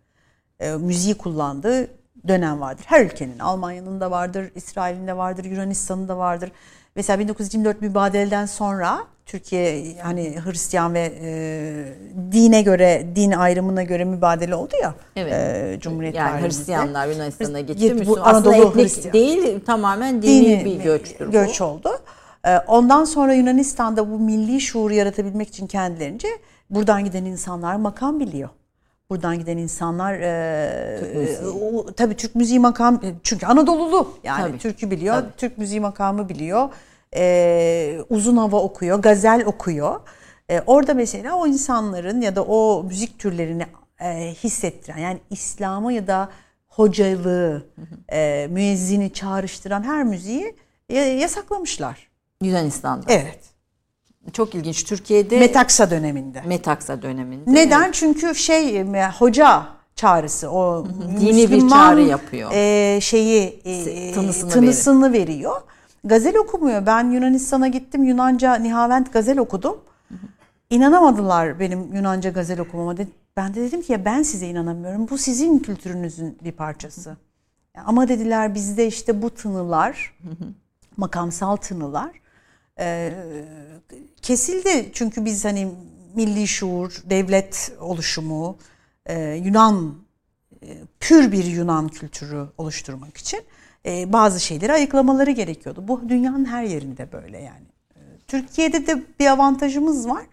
[0.60, 1.88] e, müziği kullandığı
[2.28, 2.84] dönem vardır.
[2.88, 6.51] Her ülkenin, Almanya'nın da vardır, İsrail'in de vardır, Yunanistan'ın da vardır.
[6.95, 11.32] Mesela 1924 mübadeleden sonra Türkiye hani Hristiyan ve e,
[12.32, 15.34] dine göre, din ayrımına göre mübadele oldu ya Evet.
[15.34, 16.57] e, Cumhuriyet yani tarihimizde.
[16.59, 17.91] Hristiyanlar Yunanistan'a gitti.
[17.91, 18.21] bu Müslüman.
[18.21, 19.13] Anadolu Aslında etnik Hristiyan.
[19.13, 21.32] değil tamamen dini, Dini bir göçtür bu.
[21.32, 21.89] göç oldu.
[22.45, 26.28] Ee, Ondan sonra Yunanistan'da bu milli şuuru yaratabilmek için kendilerince
[26.69, 28.49] buradan giden insanlar makam biliyor.
[29.10, 34.58] Buradan giden insanlar e, o, tabii Türk müziği makam çünkü Anadolulu yani Tabii.
[34.58, 35.32] türkü biliyor, Tabii.
[35.38, 36.70] Türk müziği makamı biliyor.
[37.16, 39.99] E, uzun hava okuyor, gazel okuyor.
[40.49, 43.66] E, orada mesela o insanların ya da o müzik türlerini
[44.01, 46.30] e, hissettiren yani İslam'ı ya da
[46.68, 47.64] hocalığı,
[48.12, 50.56] e, müezzini çağrıştıran her müziği
[50.89, 52.08] ya- yasaklamışlar.
[52.41, 53.06] Yunanistan'da.
[53.14, 53.39] Evet.
[54.34, 54.84] Çok ilginç.
[54.84, 56.41] Türkiye'de Metaksa döneminde.
[56.41, 57.53] Metaksa döneminde.
[57.53, 57.91] Neden?
[57.91, 59.65] Çünkü şey e, hoca
[59.95, 60.86] çağrısı o
[61.19, 62.51] Dini bir çağrı yapıyor.
[62.53, 65.61] e, şeyi e, Tınısını tınısını, veriyor.
[66.03, 66.86] Gazel okumuyor.
[66.86, 68.03] Ben Yunanistan'a gittim.
[68.03, 69.78] Yunanca Nihavent gazel okudum.
[70.69, 72.95] İnanamadılar benim Yunanca gazel okumama.
[73.38, 75.09] Ben de dedim ki ya ben size inanamıyorum.
[75.09, 77.17] Bu sizin kültürünüzün bir parçası.
[77.86, 80.17] Ama dediler bizde işte bu tınılar,
[80.97, 82.11] makamsal tınılar
[82.80, 83.13] e,
[84.21, 84.89] kesildi.
[84.93, 85.71] Çünkü biz hani
[86.15, 88.57] milli şuur, devlet oluşumu,
[89.05, 89.95] e, Yunan
[90.63, 90.67] e,
[90.99, 93.41] pür bir Yunan kültürü oluşturmak için
[93.86, 95.88] e, bazı şeyleri ayıklamaları gerekiyordu.
[95.88, 97.65] Bu dünyanın her yerinde böyle yani.
[97.95, 100.24] E, Türkiye'de de bir avantajımız var.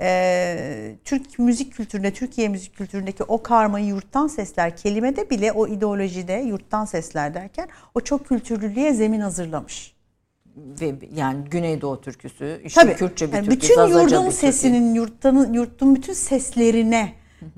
[0.00, 6.32] E, Türk müzik kültüründe, Türkiye müzik kültüründeki o karmayı yurttan sesler kelimede bile o ideolojide
[6.32, 9.94] yurttan sesler derken o çok kültürlülüğe zemin hazırlamış.
[10.56, 12.94] Ve yani Güneydoğu türküsü, işte Tabii.
[12.94, 17.12] Kürtçe bir Yani türkü, bütün Zazaca yurdun bir sesinin, yurttan, yurtun bütün seslerine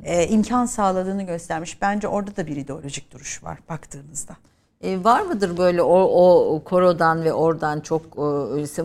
[0.04, 1.82] e, imkan sağladığını göstermiş.
[1.82, 4.36] Bence orada da bir ideolojik duruş var baktığınızda.
[4.82, 6.00] E, var mıdır böyle o,
[6.54, 8.82] o korodan ve oradan çok e,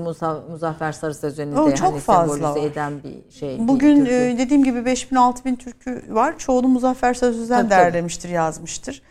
[0.49, 3.60] Muzaffer Sarı Sözeni'de O çok hani fazla eden bir şey.
[3.60, 4.12] bir Bugün türkü.
[4.14, 6.38] e, dediğim gibi 5000 6000 türkü var.
[6.38, 9.01] Çoğunu Muzaffer Sözüzel Tabii, derlemiştir, yazmıştır.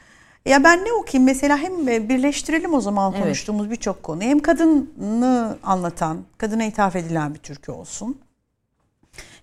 [0.49, 3.23] Ya ben ne okuyayım mesela hem e, birleştirelim o zaman Evet.
[3.25, 4.23] konuştuğumuz birçok konu.
[4.23, 8.19] Hem kadını anlatan, kadına ithaf edilen bir türkü olsun.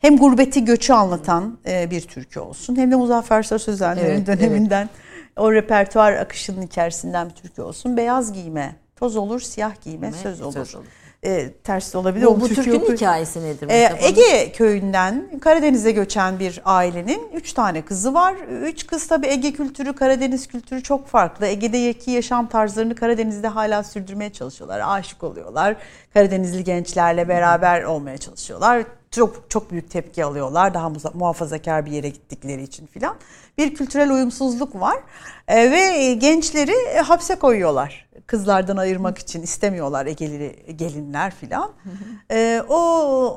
[0.01, 2.75] Hem gurbeti göçü anlatan e, bir türkü olsun.
[2.75, 4.89] Hem de Muzaffer Sarı Sözenler'in Evet, döneminden
[5.37, 7.97] o repertuar akışının içerisinden bir türkü olsun.
[7.97, 10.53] Beyaz giyme, toz olur, siyah giyme, Giyme, söz olur.
[10.53, 10.85] söz olur.
[11.25, 12.25] E, ters de olabilir.
[12.25, 13.65] bu, O bu türkünün okur- hikayesi nedir?
[13.65, 14.07] Mustafa?
[14.07, 18.35] Ege köyünden Karadeniz'e göçen bir ailenin üç tane kızı var.
[18.61, 21.45] Üç kız tabii Ege kültürü, Karadeniz kültürü çok farklı.
[21.45, 24.81] Ege'deki yaşam tarzlarını Karadeniz'de hala sürdürmeye çalışıyorlar.
[24.85, 25.75] Aşık oluyorlar.
[26.13, 28.83] Karadenizli gençlerle beraber olmaya çalışıyorlar.
[29.15, 30.73] Çok çok büyük tepki alıyorlar.
[30.73, 33.15] Daha muhafazakar bir yere gittikleri için filan.
[33.57, 34.97] Bir kültürel uyumsuzluk var.
[35.47, 38.05] Ee, ve gençleri e, hapse koyuyorlar.
[38.27, 41.71] Kızlardan ayırmak için istemiyorlar Egeli gelinler filan.
[42.31, 42.77] Ee, o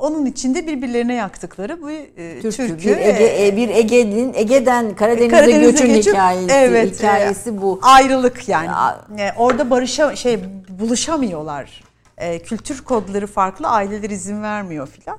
[0.03, 2.89] onun içinde birbirlerine yaktıkları bu e, Türkü, türkü.
[2.89, 6.53] bir, Ege, e, bir Ege'nin Ege'den Karadeniz'e, Karadeniz'e göçün geçip- hikayesi.
[6.53, 7.81] evet, hikayesi e, bu.
[7.83, 8.67] Ayrılık yani.
[8.67, 9.01] Ya.
[9.19, 11.85] E, orada barışa şey buluşamıyorlar.
[12.19, 15.19] E, kültür kodları farklı, aileler izin vermiyor filan.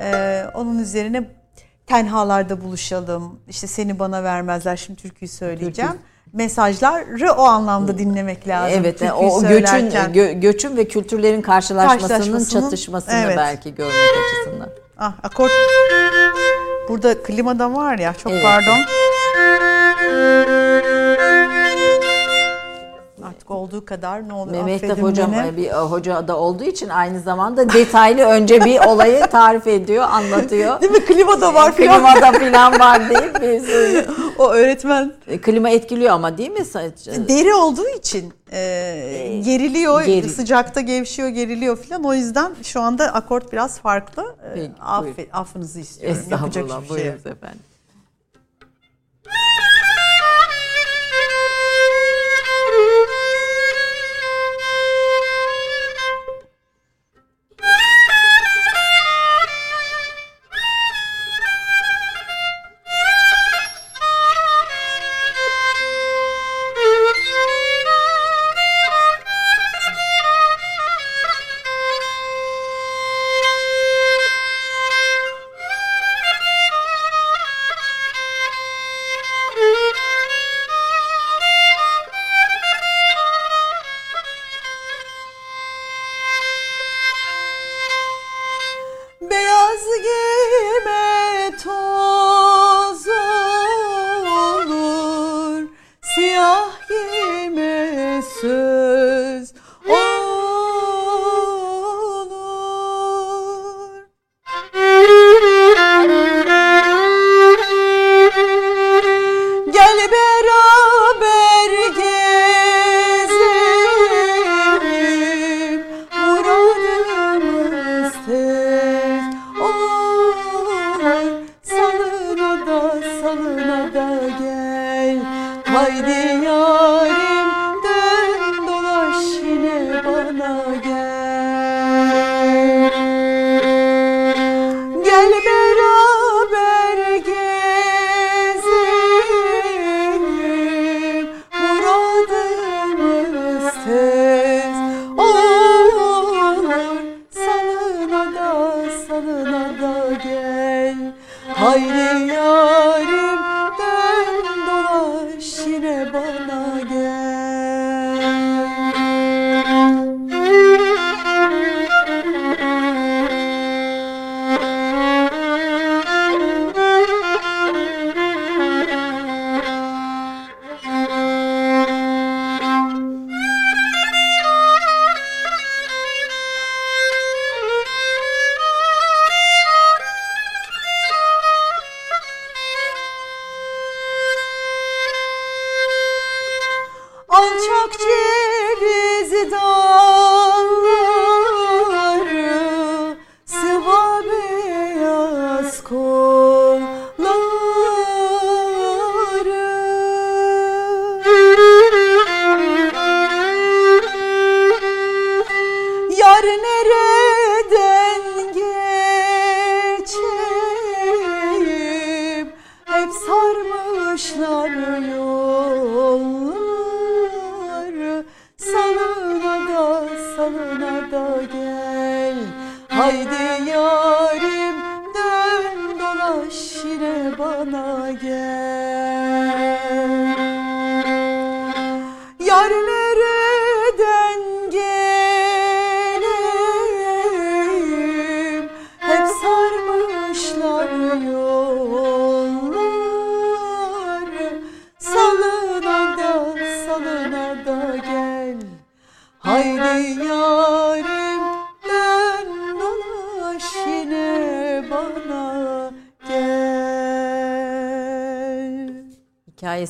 [0.00, 1.30] E, onun üzerine
[1.86, 3.40] tenhalarda buluşalım.
[3.48, 4.76] İşte seni bana vermezler.
[4.76, 5.92] Şimdi türküyü söyleyeceğim.
[6.32, 8.78] Mesajları o anlamda dinlemek lazım.
[8.80, 13.36] Evet, türküyü o göçün gö- göçün ve kültürlerin karşılaşmasının, Karşılaşmasının, çatışmasını evet.
[13.36, 14.68] belki görmek açısından.
[14.98, 15.50] Ah, akort.
[16.88, 18.14] Burada klima da var ya.
[18.14, 18.42] Çok Evet.
[18.44, 18.78] pardon.
[23.50, 25.46] Olduğu kadar ne olur Mehmet hocam beni.
[25.48, 30.04] e, bir e, hoca da olduğu için aynı zamanda detaylı önce bir olayı tarif ediyor,
[30.10, 30.80] anlatıyor.
[30.80, 31.04] Değil mi?
[31.04, 31.94] Klima da var filan.
[31.96, 34.04] Klimada falan var deyip bir
[34.38, 36.64] O öğretmen E, Klima etkiliyor ama değil mi?
[37.28, 42.04] Deri olduğu için e, geriliyor, geri- sıcakta gevşiyor, geriliyor filan.
[42.04, 44.22] O yüzden şu anda akort biraz farklı.
[44.22, 44.70] E, Peki,
[45.00, 45.30] buyurun.
[45.32, 46.18] affınızı istiyorum.
[46.30, 47.60] Yapacak hiçbir şey efendim.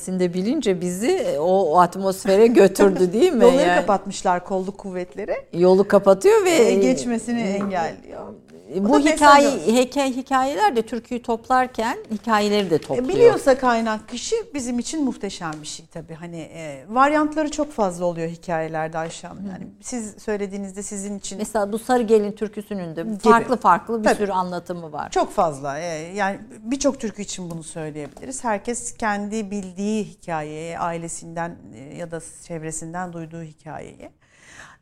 [0.06, 3.44] Hikayesinde bilince bizi o, o atmosfere götürdü değil mi?
[3.44, 5.36] Yolları Yani kapatmışlar kolluk kuvvetleri.
[5.52, 8.26] Yolu kapatıyor ve E, geçmesini engelliyor.
[8.76, 13.08] Bu da hikaye hikaye hikayeler de türküyü toplarken hikayeleri de E, topluyor.
[13.08, 16.14] Biliyorsa kaynak kişi bizim için muhteşem bir şey tabii.
[16.14, 19.46] Hani e, varyantları çok fazla oluyor hikayelerde Ayşe Hanım.
[19.46, 24.16] Yani siz söylediğinizde sizin için Mesela bu Sarı Gelin türküsünün de farklı farklı bir Tabii.
[24.16, 25.10] sürü anlatımı var.
[25.10, 25.78] çok fazla.
[25.78, 28.44] e, yani birçok türkü için bunu söyleyebiliriz.
[28.44, 34.10] Herkes kendi bildiği hikayeyi, ailesinden e, ya da çevresinden duyduğu hikayeyi.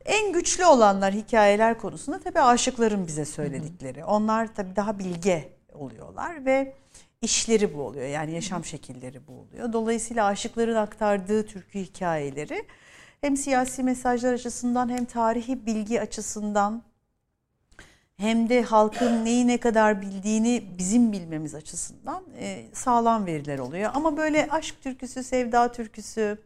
[0.05, 4.05] En güçlü olanlar hikayeler konusunda tabii aşıkların bize söyledikleri.
[4.05, 6.73] Onlar tabii daha bilge oluyorlar ve
[7.21, 8.07] işleri bu oluyor.
[8.07, 9.73] Yani yaşam şekilleri bu oluyor.
[9.73, 12.65] Dolayısıyla aşıkların aktardığı türkü hikayeleri
[13.21, 16.83] hem siyasi mesajlar açısından hem tarihi bilgi açısından
[18.17, 23.91] hem de halkın neyi ne kadar bildiğini bizim bilmemiz açısından e, sağlam veriler oluyor.
[23.93, 26.37] Ama böyle aşk türküsü, sevda türküsü,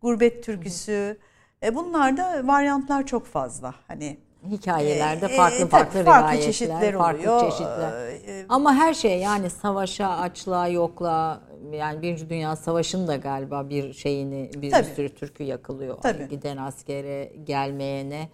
[0.00, 1.18] gurbet türküsü
[1.62, 3.74] e, bunlarda varyantlar çok fazla.
[3.88, 4.18] Hani
[4.50, 7.50] Hikayelerde e, farklı tabii farklı, farklı rivayetler, çeşitler farklı oluyor.
[7.50, 8.06] çeşitler.
[8.28, 11.40] E, Ama her şey yani savaşa, açlığa, yokluğa
[11.72, 14.84] yani Birinci Dünya Savaşı'nın da galiba bir şeyini bir, bir Tabii.
[14.96, 15.98] sürü türkü yakılıyor.
[16.02, 16.28] Tabii.
[16.28, 18.28] Giden askere, gelmeyene, e,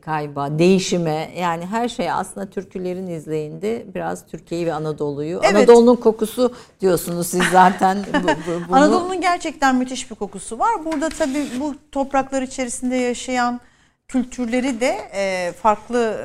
[0.00, 5.40] kayba, değişime yani her şey aslında türkülerin izleyinde biraz Türkiye'yi ve Anadolu'yu.
[5.44, 5.54] Evet.
[5.54, 8.04] Anadolu'nun kokusu diyorsunuz siz zaten.
[8.22, 8.76] bu- bu- bunu.
[8.76, 10.84] Anadolu'nun gerçekten müthiş bir kokusu var.
[10.84, 13.60] Burada tabii bu topraklar içerisinde yaşayan
[14.08, 16.20] kültürleri de e, farklı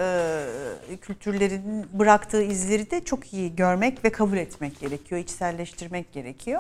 [0.92, 6.60] e, kültürlerin bıraktığı izleri de çok iyi görmek ve kabul etmek gerekiyor, içselleştirmek gerekiyor.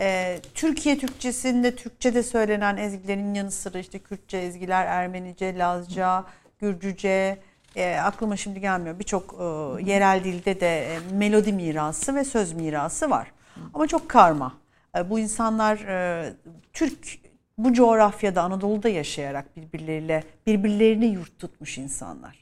[0.00, 6.24] E, Türkiye Türkçesinde Türkçe'de söylenen ezgilerin yanı sıra işte Kürtçe ezgiler, Ermenice, Lazca,
[6.58, 7.38] Gürcüce,
[7.76, 9.44] e, aklıma şimdi gelmiyor birçok e,
[9.90, 13.32] yerel dilde de e, melodi mirası ve söz mirası var.
[13.74, 14.54] Ama çok karma.
[14.96, 16.32] E, bu insanlar e,
[16.72, 17.18] Türk
[17.58, 22.40] bu coğrafyada Anadolu'da yaşayarak birbirleriyle birbirlerini yurt tutmuş insanlar.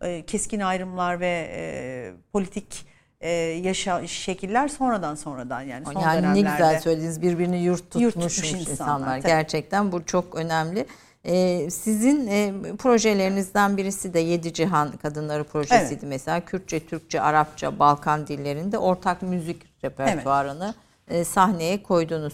[0.00, 2.86] E, keskin ayrımlar ve e, politik
[3.20, 3.30] e,
[3.64, 6.50] yaşa şekiller sonradan sonradan yani son yani ne dönemlerde.
[6.50, 8.70] güzel söylediniz birbirini yurt tutmuş, Yurt tutmuş insanlar.
[8.72, 9.30] insanlar, tabii.
[9.30, 10.86] Gerçekten bu çok önemli.
[11.24, 16.02] Ee, sizin e, projelerinizden birisi de Yedi Cihan Kadınları projesiydi Evet.
[16.02, 16.40] mesela.
[16.40, 20.74] Kürtçe, Türkçe, Arapça, Balkan dillerinde ortak müzik repertuarını
[21.08, 22.32] e, sahneye koydunuz.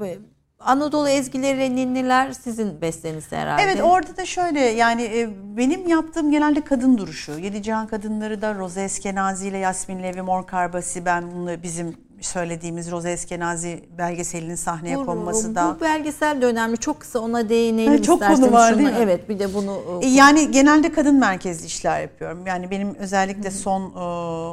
[0.00, 0.18] B-
[0.64, 3.62] Anadolu ezgileri, ninniler sizin besteniz herhalde.
[3.62, 7.32] Evet orada da şöyle yani e, benim yaptığım genelde kadın duruşu.
[7.32, 11.96] Yedi Cihan Kadınları da Roze Eskenazi ile Yasmin Levi Mor Karbasi ben bunu bizim
[12.26, 15.76] söylediğimiz Roze Eskenazi belgeselinin sahneye bu, konması da.
[15.76, 16.76] bu belgesel de önemli.
[16.76, 18.52] Çok kısa ona değinelim Evet, çok konu isterseniz.
[18.52, 18.96] var Şunu- değil mi?
[19.00, 22.46] Evet bir de bunu E, Yani genelde kadın merkezli işler yapıyorum.
[22.46, 23.98] Yani benim özellikle son e,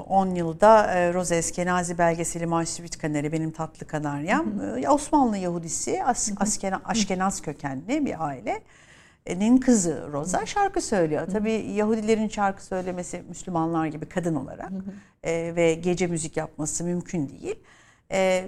[0.10, 4.46] 10 yılda e, Roze Eskenazi belgeseli Maşrivit Kaneri benim tatlı kanaryam.
[4.84, 8.62] E, Osmanlı Yahudisi As, Askena- Aşkenaz kökenli bir aile.
[9.28, 11.28] Nin kızı Roza şarkı söylüyor.
[11.32, 14.72] Tabii Yahudilerin şarkı söylemesi Müslümanlar gibi kadın olarak
[15.24, 17.56] e, ve gece müzik yapması mümkün değil.
[18.12, 18.46] E,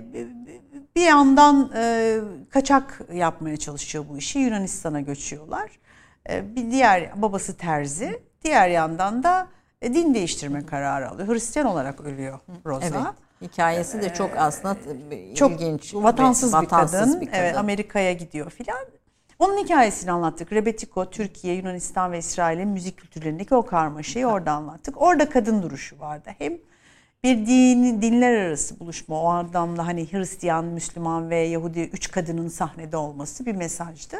[0.95, 2.19] bir yandan e,
[2.49, 4.39] kaçak yapmaya çalışıyor bu işi.
[4.39, 5.69] Yunanistan'a göçüyorlar.
[6.29, 8.19] E, bir diğer babası terzi.
[8.43, 9.47] Diğer yandan da
[9.81, 11.27] e, din değiştirme kararı alıyor.
[11.27, 12.85] Hristiyan olarak ölüyor Roza.
[12.85, 13.51] Evet.
[13.51, 14.77] Hikayesi de çok aslında
[15.11, 15.93] Ee, Çok ilginç.
[15.95, 17.21] vatansız, ve bir, kadın.
[17.21, 18.85] bir Evet, Amerika'ya gidiyor filan.
[19.39, 20.53] Onun hikayesini anlattık.
[20.53, 25.01] Rebetiko, Türkiye, Yunanistan ve İsrail'in müzik kültürlerindeki o karmaşayı orada anlattık.
[25.01, 26.29] Orada kadın duruşu vardı.
[26.37, 26.53] Hem
[27.23, 32.97] bir din, dinler arası buluşma o anlamda hani Hristiyan, Müslüman ve Yahudi üç kadının sahnede
[32.97, 34.17] olması bir mesajdı.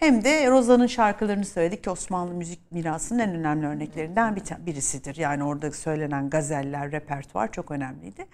[0.00, 5.16] Hem de Roza'nın şarkılarını söyledik ki Osmanlı müzik mirasının en önemli örneklerinden bir birisidir.
[5.16, 8.26] Yani orada söylenen gazeller, repertuar çok önemliydi.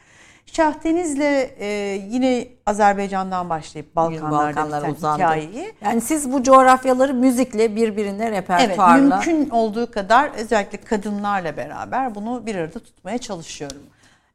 [0.47, 1.67] Şah Deniz'le e,
[2.11, 5.23] yine Azerbaycan'dan başlayıp Balkanlar'da uzandı.
[5.23, 12.15] hikayeyi Yani siz bu coğrafyaları müzikle birbirine Evet, repertuarla mümkün olduğu kadar özellikle kadınlarla beraber
[12.15, 13.83] bunu bir arada tutmaya çalışıyorum.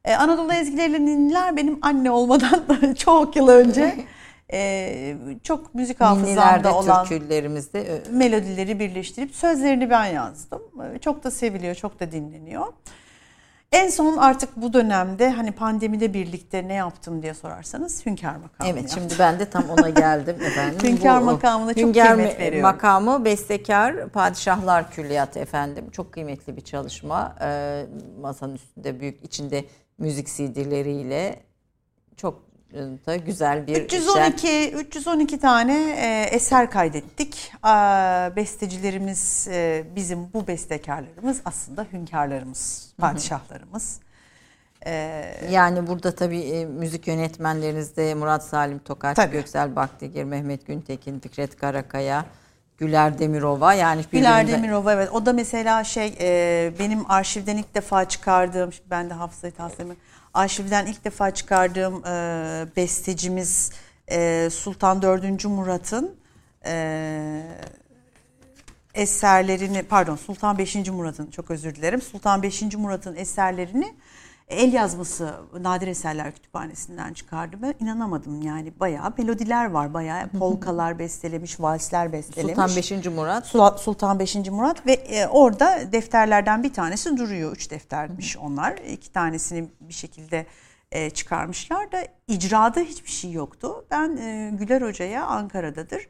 [0.04, 3.94] Ee, Anadolu ezgileriyle ninniler benim anne olmadan çok yıl önce
[4.52, 10.62] e, çok müzik hafızamda olan türkülerimizde melodileri birleştirip sözlerini ben yazdım.
[10.94, 12.66] Ee, Çok da seviliyor, çok da dinleniyor.
[13.72, 18.82] En son artık bu dönemde hani pandemide birlikte ne yaptım diye sorarsanız Hünkar makamı Evet
[18.82, 19.00] yaptım.
[19.00, 20.78] şimdi ben de tam ona geldim efendim.
[20.88, 22.62] Hünkar makamına çok Hünkar kıymet me- veriyorum.
[22.70, 25.90] makamı bestekar padişahlar külliyatı efendim.
[25.90, 27.36] Çok kıymetli bir çalışma.
[27.40, 27.86] Ee,
[28.20, 29.64] masanın üstünde büyük içinde
[29.98, 31.42] müzik CD'leriyle
[32.16, 32.42] çok
[33.06, 33.84] da güzel bir şey.
[33.84, 37.52] 312 312 tane e, eser kaydettik.
[37.62, 44.00] Aa, bestecilerimiz e, bizim bu bestekarlarımız aslında hünkârlarımız, padişahlarımız.
[44.86, 49.32] E, Yani burada tabii e, müzik yönetmenleriniz de Murat Salim Tokaç, Tabii.
[49.32, 52.24] Göksel Baktigir, Mehmet Güntekin, Fikret Karakaya,
[52.78, 57.74] Güler Demirova yani Güler birbirinde- Demirova evet o da mesela şey e, benim arşivden ilk
[57.74, 59.96] defa çıkardığım ben de hafızayı tahsilimi
[60.36, 63.72] arşivden ilk defa çıkardığım e, bestecimiz
[64.10, 65.44] e, Sultan 4.
[65.44, 66.16] Murat'ın
[66.66, 67.42] e,
[68.94, 70.74] eserlerini pardon Sultan 5.
[70.74, 72.62] Murat'ın çok özür dilerim Sultan 5.
[72.62, 73.94] Murat'ın eserlerini
[74.48, 77.62] el yazması Nadir Eserler Kütüphanesi'nden çıkardım.
[77.62, 82.54] Ben inanamadım yani bayağı melodiler var bayağı polkalar bestelemiş, valsler bestelemiş.
[82.54, 83.06] Sultan 5.
[83.06, 83.46] Murat
[83.80, 84.34] Sultan 5.
[84.34, 87.52] Murat ve e, orada defterlerden bir tanesi duruyor.
[87.52, 88.76] Üç deftermiş onlar.
[88.76, 90.46] İki tanesini bir şekilde
[90.92, 93.84] e, çıkarmışlar da icrada hiçbir şey yoktu.
[93.90, 96.08] Ben e, Güler Hoca'ya Ankara'dadır.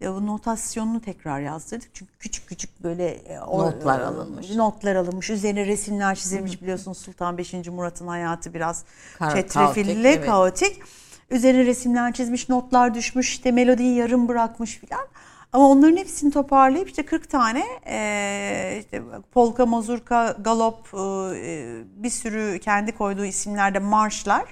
[0.00, 1.90] E, o notasyonunu tekrar yazdırdık.
[1.94, 4.50] Çünkü küçük küçük böyle e, o- Notlar e, alınmış.
[4.50, 5.30] Notlar alınmış.
[5.30, 7.52] Üzerine resimler çizilmiş biliyorsunuz Sultan 5.
[7.68, 8.84] Murat'ın hayatı biraz
[9.18, 10.26] Kar- çetrefilli, kaotik, evet.
[10.26, 10.82] kaotik.
[11.30, 15.06] Üzerine resimler çizmiş, notlar düşmüş, işte melodiyi yarım bırakmış filan.
[15.52, 19.02] Ama onların hepsini toparlayıp işte 40 tane eee, işte
[19.32, 24.44] polka, mazurka, galop, eee, bir sürü kendi koyduğu isimlerde marşlar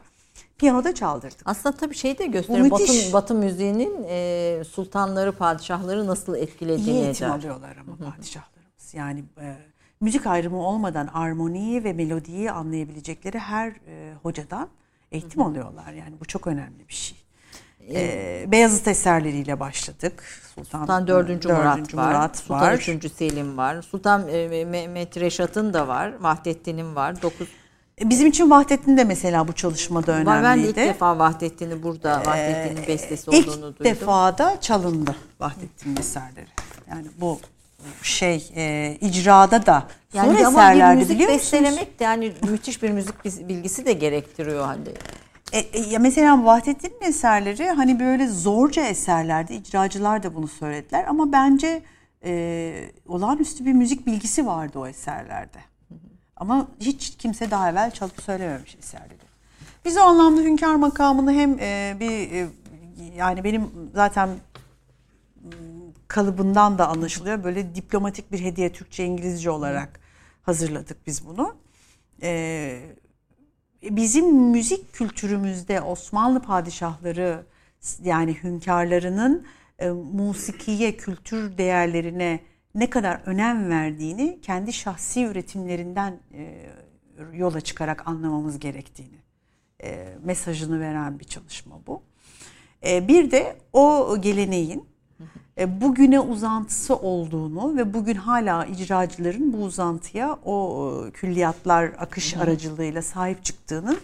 [0.59, 1.41] piyanoda çaldırdık.
[1.45, 2.71] Aslında tabii şey de gösteriyor.
[2.71, 7.35] Batı, Batı müziğinin e, sultanları, padişahları nasıl İyi etkilediğini eğitim eder.
[7.35, 8.95] alıyorlar ama padişahlarımız.
[8.95, 9.57] Yani e,
[10.01, 14.69] müzik ayrımı olmadan armoniyi ve melodiyi anlayabilecekleri her e, hocadan
[15.13, 15.93] eğitim alıyorlar.
[15.93, 17.19] Yani bu çok önemli bir şey.
[17.95, 20.25] E, Beyazıt eserleriyle başladık.
[20.55, 21.29] Sultan, Sultan 4.
[21.29, 21.29] Murat,
[21.77, 22.09] dördüncü var.
[22.09, 22.73] Murat Sultan var.
[22.75, 23.13] 3.
[23.13, 23.83] Selim var.
[23.83, 26.13] Sultan e, Mehmet Reşat'ın da var.
[26.21, 27.23] Vahdettin'in var.
[27.23, 27.51] 9 E,
[28.05, 30.27] Bizim için Vahdettin de mesela bu çalışmada var.
[30.27, 30.69] Ben de önemliydi.
[30.69, 33.85] ilk defa Vahdettin'i burada Vahdettin'in bestesi İlk olduğunu duydum.
[33.85, 36.47] defa da çalındı Vahdettin'in eserleri.
[36.91, 37.41] Yani bu
[38.03, 41.53] şey e, icrada da yani son eserlerde müzik biliyor musunuz?
[41.53, 44.89] bestelemek de yani müthiş bir müzik bilgisi de gerektiriyor hani.
[45.53, 49.55] E, e, ya mesela Vahdettin'in eserleri hani böyle zorca eserlerdi.
[49.55, 51.83] icracılar da bunu söylediler ama bence
[52.25, 55.59] e, olağanüstü bir müzik bilgisi vardı o eserlerde.
[56.37, 59.27] Ama hiç kimse daha evvel çalıp söylememiş eserleri.
[59.85, 62.49] Biz o anlamda hünkâr makamını hem e, bir e,
[63.17, 65.53] yani benim zaten m,
[66.09, 67.45] kalıbından da anlaşılıyor.
[67.45, 70.01] Böyle diplomatik bir hediye Türkçe İngilizce olarak
[70.43, 71.55] hazırladık biz bunu.
[72.23, 72.81] E,
[73.83, 77.47] bizim müzik kültürümüzde Osmanlı padişahları
[78.05, 79.47] yani hünkârlarının
[79.79, 82.41] e, musikiye, kültür değerlerine
[82.77, 86.67] ne kadar önem verdiğini kendi şahsi üretimlerinden e,
[87.33, 89.19] yola çıkarak anlamamız gerektiğini
[89.83, 92.03] e, mesajını veren bir çalışma bu.
[92.87, 94.85] E, bir de o geleneğin
[95.59, 103.45] e, bugüne uzantısı olduğunu ve bugün hala icracıların bu uzantıya o külliyatlar akış aracılığıyla sahip
[103.45, 103.97] çıktığını,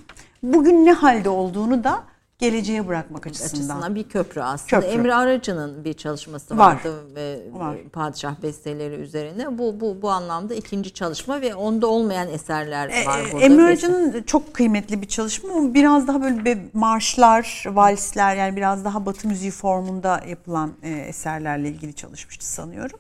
[0.43, 2.05] bugün ne halde olduğunu da
[2.43, 3.49] geleceğe bırakmak açısından.
[3.49, 4.81] açısından bir köprü aslında.
[4.81, 4.99] Köprü.
[4.99, 6.75] Emre Aracı'nın bir çalışması Var.
[6.75, 7.77] vardı ve Var.
[7.93, 9.59] padişah besteleri üzerine.
[9.59, 13.45] Bu bu bu anlamda ikinci çalışma ve onda olmayan eserler var Ee, burada.
[13.45, 19.07] Emre Arıcı'nın çok kıymetli bir çalışma biraz daha böyle bir marşlar, valsler yani biraz daha
[19.07, 22.99] batı müziği formunda yapılan e, eserlerle ilgili çalışmıştı sanıyorum.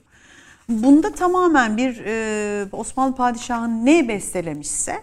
[0.69, 5.01] Bunda tamamen bir e, Osmanlı padişahı ne bestelemişse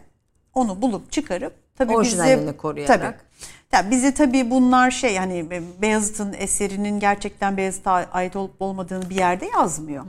[0.54, 3.02] onu bulup çıkarıp tabii bize koruyarak.
[3.02, 3.29] Tabii.
[3.74, 5.48] Ya bize tabii bunlar şey hani
[5.82, 10.06] Beyazıt'ın eserinin gerçekten Beyazıt'a ait olup olmadığını bir yerde yazmıyor.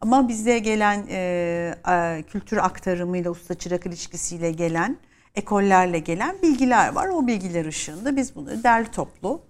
[0.00, 4.96] Ama bize gelen e, e, kültür aktarımıyla, usta çırak ilişkisiyle gelen,
[5.34, 7.08] ekollerle gelen bilgiler var.
[7.08, 9.42] O bilgiler ışığında biz bunları derli toplu,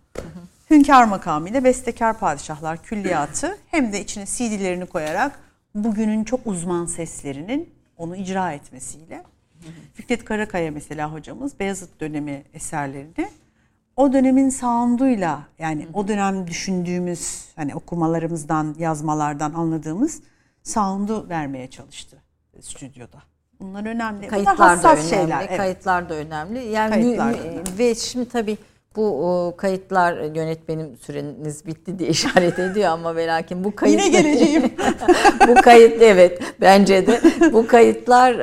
[0.71, 5.39] hünkâr makamıyla bestekar padişahlar külliyatı hem de içine CD'lerini koyarak
[5.75, 9.23] bugünün çok uzman seslerinin onu icra etmesiyle
[9.95, 13.29] Fikret Karakaya mesela hocamız Beyazıt dönemi eserlerini
[13.97, 20.23] o dönemin sound'uyla yani o dönem düşündüğümüz hani okumalarımızdan, yazmalardan anladığımız
[20.63, 22.23] sound'u vermeye çalıştı
[22.61, 23.19] stüdyoda.
[23.61, 24.19] Bunlar önemli.
[24.19, 25.09] Bunlar Kayıtlar da hassas önemli.
[25.09, 25.47] şeyler.
[25.49, 25.57] evet.
[25.57, 26.65] Kayıtlar da önemli.
[26.65, 27.79] Yani Kayıtlar da önemli.
[27.79, 28.59] ve şimdi tabii
[28.97, 34.73] bu kayıtlar yönetmenim süreniz bitti diye işaret ediyor ama ve lakin bu kayıt Yine geleceğim.
[35.49, 37.21] bu kayıt evet bence de.
[37.53, 38.35] Bu kayıtlar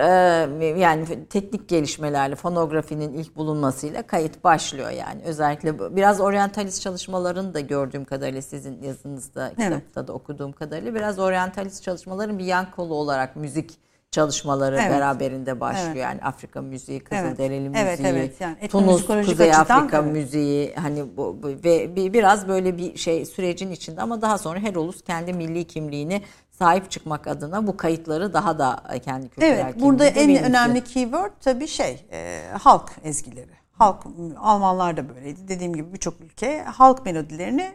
[0.62, 5.22] e, yani teknik gelişmelerle fonografinin ilk bulunmasıyla kayıt başlıyor yani.
[5.26, 11.84] Özellikle biraz oryantalist çalışmaların da gördüğüm kadarıyla sizin yazınızda kitapta da okuduğum kadarıyla biraz oryantalist
[11.84, 14.92] çalışmaların bir yan kolu olarak müzik çalışmaları Evet.
[14.92, 15.88] beraberinde başlıyor.
[15.88, 16.02] Evet.
[16.04, 17.24] Yani Afrika müziği, Evet.
[17.24, 18.42] Kızılderili müziği, Evet, evet.
[18.42, 20.12] Yani Tunus, Kuzey açıdan, Afrika evet.
[20.14, 24.60] müziği hani bu, bu- ve bir, biraz böyle bir şey sürecin içinde ama daha sonra
[24.60, 26.22] her ulus kendi milli kimliğini
[26.52, 31.32] sahip çıkmak adına bu kayıtları daha da kendi kültürel Evet, burada en kimliğini önemli keyword
[31.42, 33.52] tabii şey, e, halk ezgileri.
[33.78, 34.04] Halk,
[34.40, 35.48] Almanlar da böyleydi.
[35.48, 37.72] Dediğim gibi birçok ülke halk melodilerini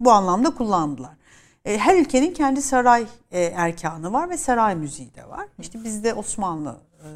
[0.00, 1.10] bu anlamda kullandılar.
[1.64, 5.48] E, her ülkenin kendi saray e, erkanı var ve saray müziği de var.
[5.58, 7.08] İşte bizde Osmanlı e,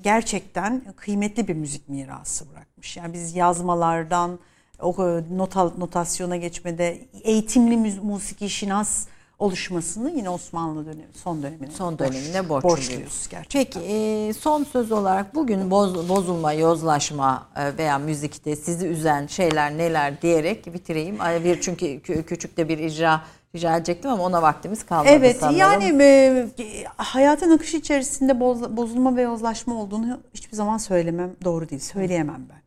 [0.00, 2.96] gerçekten kıymetli bir müzik mirası bırakmış.
[2.96, 4.38] Yani biz yazmalardan
[4.82, 4.96] o
[5.36, 9.06] nota, notasyona geçmede eğitimli müz- musiki şinas
[9.40, 12.78] oluşmasını yine Osmanlı dönemi son dönemine son borç- dönemine borçluyuz.
[12.78, 13.80] borçluyuz gerçekten.
[13.82, 19.78] Peki e, son söz olarak bugün boz- bozulma, yozlaşma e, veya müzikte sizi üzen şeyler
[19.78, 21.18] neler diyerek bitireyim.
[21.44, 23.20] Bir çünkü kü- küçük de bir icra
[23.54, 25.58] rica edecektim ama ona vaktimiz kalmadı Evet sanırım.
[25.58, 26.48] yani e,
[26.96, 31.80] hayatın akışı içerisinde boz- bozulma ve yozlaşma olduğunu hiçbir zaman söylemem doğru değil.
[31.82, 32.59] Söyleyemem ben.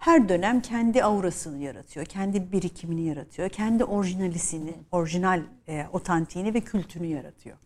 [0.00, 7.06] Her dönem kendi aurasını yaratıyor, kendi birikimini yaratıyor, kendi orijinalisini, orijinal e, otantiğini ve kültünü
[7.06, 7.56] yaratıyor.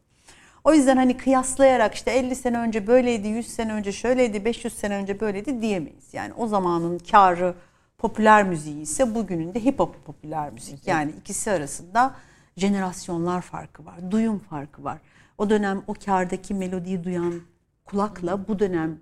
[0.64, 4.94] O yüzden hani kıyaslayarak işte 50 sene önce böyleydi, 100 sene önce şöyleydi, 500 sene
[4.96, 6.14] önce böyleydi diyemeyiz.
[6.14, 7.54] Yani o zamanın karı
[7.98, 10.86] popüler müziği ise bugünün de hip hop popüler müzik.
[10.86, 12.14] Yani ikisi arasında
[12.56, 14.98] jenerasyonlar farkı var, duyum farkı var.
[15.38, 17.40] O dönem o kardaki melodiyi duyan
[17.84, 19.00] kulakla bu dönem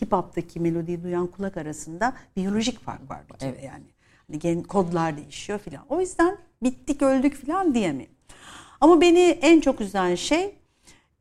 [0.00, 3.84] hip hop'taki melodiyi duyan kulak arasında biyolojik fark var bir kere yani.
[4.26, 5.84] Hani gen kodlar değişiyor filan.
[5.88, 8.06] O yüzden bittik öldük filan diyemem.
[8.80, 10.54] Ama beni en çok üzen şey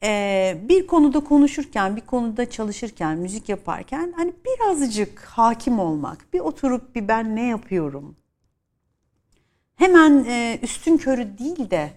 [0.03, 6.33] e, bir konuda konuşurken, bir konuda çalışırken, müzik yaparken hani birazcık hakim olmak.
[6.33, 8.15] Bir oturup bir ben ne yapıyorum?
[9.75, 11.89] Hemen e, üstün körü değil de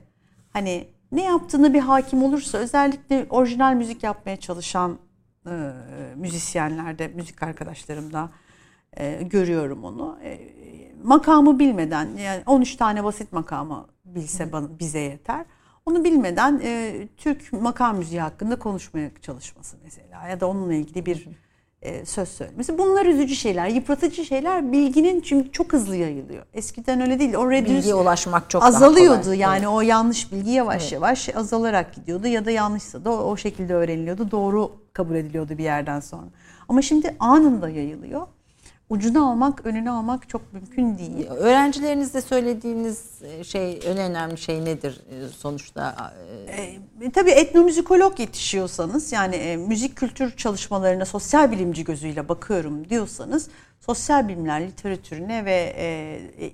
[0.53, 4.99] hani ne yaptığını bir hakim olursa özellikle orijinal müzik yapmaya çalışan
[5.47, 5.73] e,
[6.17, 8.31] müzisyenlerde, müzik arkadaşlarımda
[8.97, 10.19] e, görüyorum onu.
[10.25, 10.39] E,
[11.05, 15.45] makamı bilmeden yani 13 tane basit makamı bilse bana, bize yeter.
[15.87, 21.29] Onu bilmeden e, Türk makam müziği hakkında konuşmaya çalışması mesela ya da onunla ilgili bir
[21.83, 22.79] e, söz söylemesi.
[22.79, 24.73] Bunlar üzücü şeyler, yıpratıcı şeyler.
[24.73, 26.47] Bilginin çünkü çok hızlı yayılıyor.
[26.55, 27.35] Eskiden öyle değil.
[27.35, 29.23] O reduce Bilgiye ulaşmak çok azalıyordu.
[29.23, 29.39] kolay.
[29.39, 33.75] Yani o yanlış bilgi yavaş yavaş azalarak gidiyordu ya da yanlışsa da o, o şekilde
[33.75, 34.31] öğreniliyordu.
[34.31, 36.27] Doğru kabul ediliyordu bir yerden sonra.
[36.69, 38.27] Ama şimdi anında yayılıyor.
[38.91, 41.27] Ucunu almak, önünü almak çok mümkün değil.
[41.27, 46.13] Öğrencilerinizde söylediğiniz şey en önemli şey nedir e, sonuçta?
[46.49, 53.49] E, E, tabii etnomüzikolog yetişiyorsanız yani e, müzik kültür çalışmalarına sosyal bilimci gözüyle bakıyorum diyorsanız
[53.81, 55.87] sosyal bilimler literatürüne ve e,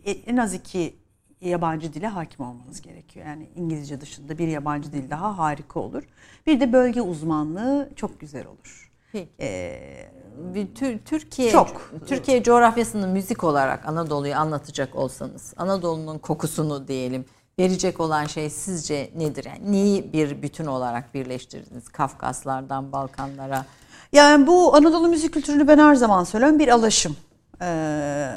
[0.04, 1.01] e, en az iki
[1.48, 3.26] yabancı dile hakim olmanız gerekiyor.
[3.26, 6.02] Yani İngilizce dışında bir yabancı dil daha harika olur.
[6.46, 8.90] Bir de bölge uzmanlığı çok güzel olur.
[9.12, 9.28] Peki.
[9.40, 11.90] E, Tür- Türkiye Çok.
[12.06, 17.24] Türkiye coğrafyasını müzik olarak Anadolu'yu anlatacak olsanız, Anadolu'nun kokusunu diyelim
[17.58, 19.44] verecek olan şey sizce nedir?
[19.44, 21.88] Yani neyi bir bütün olarak birleştirdiniz?
[21.88, 23.64] Kafkaslardan Balkanlara.
[24.12, 27.16] Yani bu Anadolu müzik kültürünü ben her zaman söylüyorum bir alaşım.
[27.62, 28.32] Ee,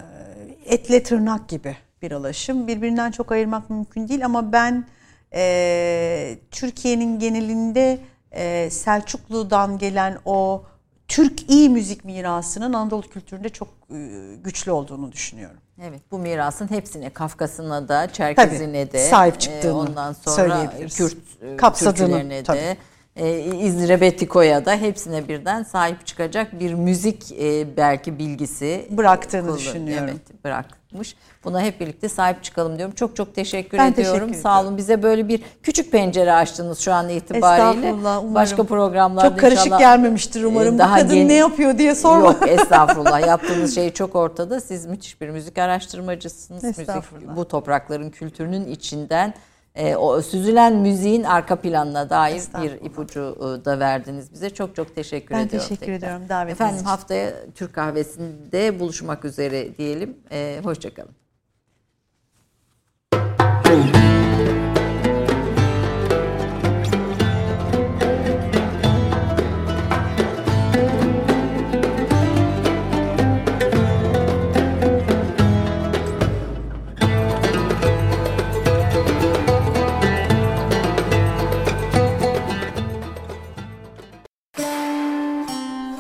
[0.65, 2.68] etle tırnak gibi bir ulaşım.
[2.68, 4.86] Birbirinden çok ayırmak mümkün değil ama ben
[5.34, 7.99] e, Türkiye'nin genelinde
[8.32, 10.64] e, Selçuklu'dan gelen o
[11.07, 15.57] Türk iyi müzik mirasının Anadolu kültüründe çok e, güçlü olduğunu düşünüyorum.
[15.82, 20.72] Evet bu mirasın hepsine Kafkas'ına da Çerkez'ine de sahip çıktığını e, ondan sonra.
[20.95, 22.77] Kürt e, Kapsadığını, Türkçülerine tabii.
[23.16, 29.58] E, İzmir Betiko'ya da hepsine birden sahip çıkacak bir müzik e, belki bilgisi Bıraktığını kullan-
[29.58, 30.10] düşünüyorum.
[30.12, 31.16] Evet bırakmış.
[31.44, 32.96] Buna hep birlikte sahip çıkalım diyorum.
[32.96, 34.20] Çok çok teşekkür Ben ediyorum.
[34.20, 34.78] teşekkür Sağ olun.
[34.78, 37.78] Bize böyle bir küçük pencere açtınız şu an itibariyle.
[37.88, 38.36] Estağfurullah, umarım.
[38.36, 40.72] Başka programlarda Çok karışık inşallah, gelmemiştir umarım.
[40.72, 42.26] e, Bu daha kadın gen- ne yapıyor diye sorma.
[42.26, 43.28] Yok estağfurullah.
[43.28, 44.62] Yaptığınız şey çok ortada.
[44.62, 46.64] Siz müthiş bir müzik araştırmacısınız.
[46.64, 46.88] Müzik,
[47.36, 49.34] bu toprakların kültürünün içinden
[49.76, 54.49] e, o süzülen müziğin arka planına dair bir ipucu e, da verdiniz bize.
[54.49, 55.68] Çok çok teşekkür Ben ediyorum.
[55.69, 55.97] teşekkür tekrar.
[55.97, 56.85] ediyorum davetiniz Efendim için.
[56.85, 60.18] haftaya Türk kahvesinde buluşmak üzere diyelim.
[60.31, 61.15] E, Hoşçakalın.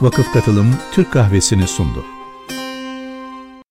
[0.05, 2.14] Vakıf Katılım Türk Kahvesi'ni sundu.